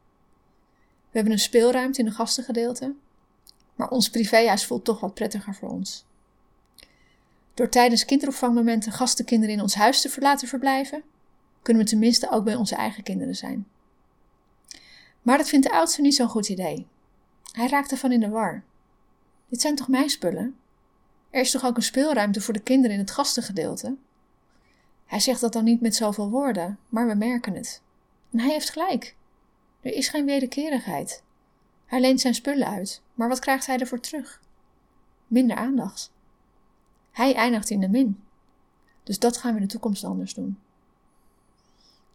[1.11, 2.93] We hebben een speelruimte in de gastengedeelte,
[3.75, 6.05] maar ons privéhuis voelt toch wat prettiger voor ons.
[7.53, 11.03] Door tijdens kinderopvangmomenten gastenkinderen in ons huis te laten verblijven,
[11.62, 13.68] kunnen we tenminste ook bij onze eigen kinderen zijn.
[15.22, 16.88] Maar dat vindt de oudste niet zo'n goed idee.
[17.51, 18.64] Hij raakt ervan in de war.
[19.49, 20.55] Dit zijn toch mijn spullen?
[21.30, 23.95] Er is toch ook een speelruimte voor de kinderen in het gastengedeelte?
[25.05, 27.82] Hij zegt dat dan niet met zoveel woorden, maar we merken het.
[28.32, 29.16] En hij heeft gelijk.
[29.82, 31.24] Er is geen wederkerigheid.
[31.86, 34.41] Hij leent zijn spullen uit, maar wat krijgt hij ervoor terug?
[35.28, 36.12] Minder aandacht.
[37.12, 38.24] Hij eindigt in de min.
[39.03, 40.59] Dus dat gaan we in de toekomst anders doen.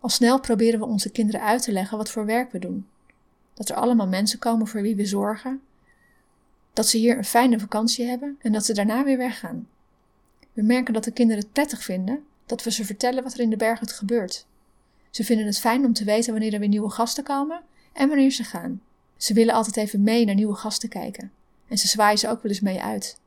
[0.07, 2.86] Al snel proberen we onze kinderen uit te leggen wat voor werk we doen.
[3.54, 5.61] Dat er allemaal mensen komen voor wie we zorgen.
[6.72, 9.68] Dat ze hier een fijne vakantie hebben en dat ze daarna weer weggaan.
[10.52, 13.50] We merken dat de kinderen het prettig vinden dat we ze vertellen wat er in
[13.50, 14.46] de bergen gebeurt.
[15.11, 18.30] Ze vinden het fijn om te weten wanneer er weer nieuwe gasten komen en wanneer
[18.30, 18.82] ze gaan.
[19.16, 21.32] Ze willen altijd even mee naar nieuwe gasten kijken.
[21.68, 23.18] En ze zwaaien ze ook wel eens mee uit.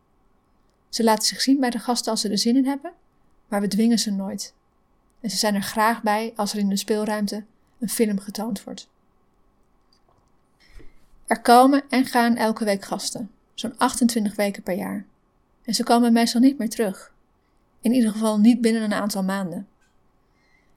[0.90, 2.94] Ze laten zich zien bij de gasten als ze er zin in hebben,
[3.48, 4.54] maar we dwingen ze nooit.
[5.22, 7.44] En ze zijn er graag bij als er in de speelruimte
[7.80, 8.90] een film getoond wordt.
[11.26, 15.06] Er komen en gaan elke week gasten, zo'n 28 weken per jaar.
[15.64, 17.14] En ze komen meestal niet meer terug.
[17.82, 19.68] In ieder geval niet binnen een aantal maanden.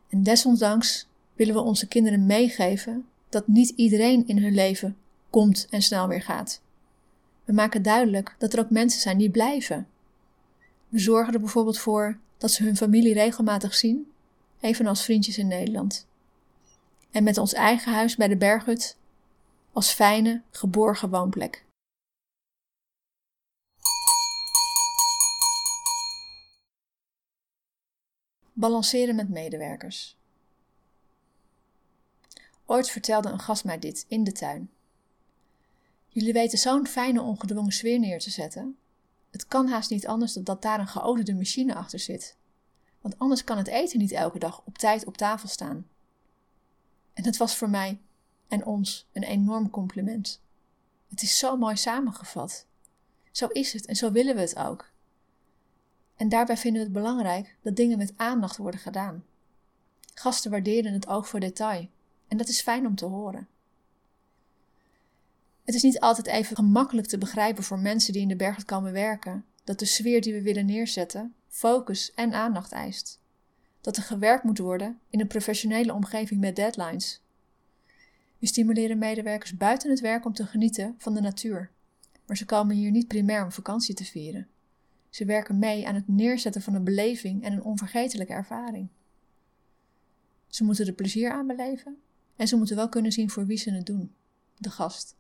[0.09, 4.97] En desondanks willen we onze kinderen meegeven dat niet iedereen in hun leven
[5.31, 6.61] komt en snel weer gaat.
[7.45, 9.87] We maken duidelijk dat er ook mensen zijn die blijven.
[10.89, 14.12] We zorgen er bijvoorbeeld voor dat ze hun familie regelmatig zien,
[14.63, 16.07] evenals vriendjes in Nederland.
[17.11, 18.97] En met ons eigen huis bij de berghut
[19.73, 21.65] als fijne, geborgen woonplek.
[28.53, 30.17] Balanceren met medewerkers.
[32.67, 34.71] Ooit vertelde een gast mij dit in de tuin.
[36.09, 38.77] Jullie weten zo'n fijne, ongedwongen sfeer neer te zetten.
[39.31, 42.37] Het kan haast niet anders dan dat daar een geoliede machine achter zit.
[43.03, 45.87] Want anders kan het eten niet elke dag op tijd op tafel staan.
[47.13, 48.01] En het was voor mij
[48.49, 50.41] en ons een enorm compliment.
[51.09, 52.67] Het is zo mooi samengevat.
[53.31, 54.91] Zo is het en zo willen we het ook.
[56.17, 59.25] En daarbij vinden we het belangrijk dat dingen met aandacht worden gedaan.
[60.15, 61.89] Gasten waarderen het oog voor detail
[62.29, 63.49] en dat is fijn om te horen.
[65.65, 68.93] Het is niet altijd even gemakkelijk te begrijpen voor mensen die in de bergen komen
[68.93, 73.21] werken dat de sfeer die we willen neerzetten focus en aandacht eist.
[73.81, 77.23] Dat er gewerkt moet worden in een professionele omgeving met deadlines.
[78.39, 81.71] We stimuleren medewerkers buiten het werk om te genieten van de natuur,
[82.27, 84.49] maar ze komen hier niet primair om vakantie te vieren.
[85.11, 88.89] Ze werken mee aan het neerzetten van een beleving en een onvergetelijke ervaring.
[90.49, 91.97] Ze moeten er plezier aan beleven
[92.37, 94.15] en ze moeten wel kunnen zien voor wie ze het doen:
[94.59, 95.17] de gast.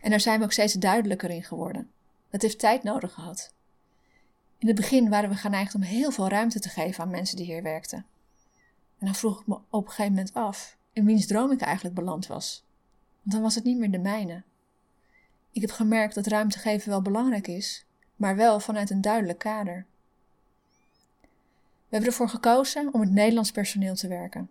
[0.00, 1.90] En daar zijn we ook steeds duidelijker in geworden.
[2.30, 3.54] Het heeft tijd nodig gehad.
[4.58, 7.46] In het begin waren we geneigd om heel veel ruimte te geven aan mensen die
[7.46, 8.06] hier werkten.
[8.98, 11.94] En dan vroeg ik me op een gegeven moment af in wiens droom ik eigenlijk
[11.94, 12.64] beland was.
[13.22, 14.42] Want dan was het niet meer de mijne.
[15.52, 17.84] Ik heb gemerkt dat ruimte geven wel belangrijk is,
[18.16, 19.86] maar wel vanuit een duidelijk kader.
[21.90, 24.50] We hebben ervoor gekozen om met Nederlands personeel te werken.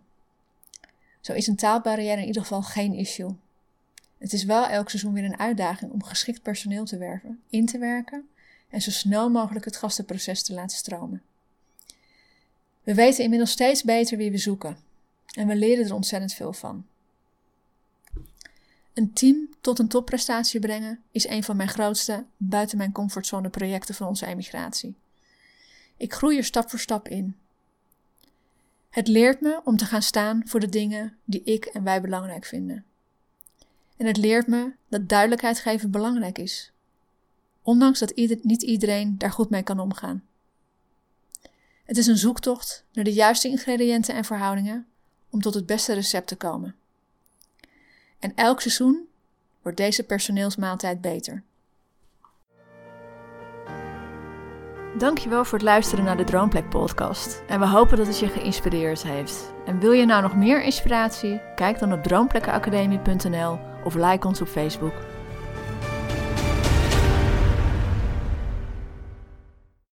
[1.20, 3.36] Zo is een taalbarrière in ieder geval geen issue.
[4.20, 7.78] Het is wel elk seizoen weer een uitdaging om geschikt personeel te werven, in te
[7.78, 8.28] werken
[8.68, 11.22] en zo snel mogelijk het gastenproces te laten stromen.
[12.82, 14.78] We weten inmiddels steeds beter wie we zoeken
[15.34, 16.86] en we leren er ontzettend veel van.
[18.94, 23.94] Een team tot een topprestatie brengen is een van mijn grootste buiten mijn comfortzone projecten
[23.94, 24.94] van onze emigratie.
[25.96, 27.36] Ik groei er stap voor stap in.
[28.90, 32.44] Het leert me om te gaan staan voor de dingen die ik en wij belangrijk
[32.44, 32.84] vinden.
[34.00, 36.72] En het leert me dat duidelijkheid geven belangrijk is,
[37.62, 40.22] ondanks dat niet iedereen daar goed mee kan omgaan.
[41.84, 44.86] Het is een zoektocht naar de juiste ingrediënten en verhoudingen
[45.30, 46.74] om tot het beste recept te komen.
[48.18, 49.08] En elk seizoen
[49.62, 51.42] wordt deze personeelsmaaltijd beter.
[54.98, 57.42] Dankjewel voor het luisteren naar de Droomplek podcast.
[57.46, 59.52] En we hopen dat het je geïnspireerd heeft.
[59.66, 61.40] En wil je nou nog meer inspiratie?
[61.54, 64.94] Kijk dan op droomplekkenacademie.nl of like ons op Facebook.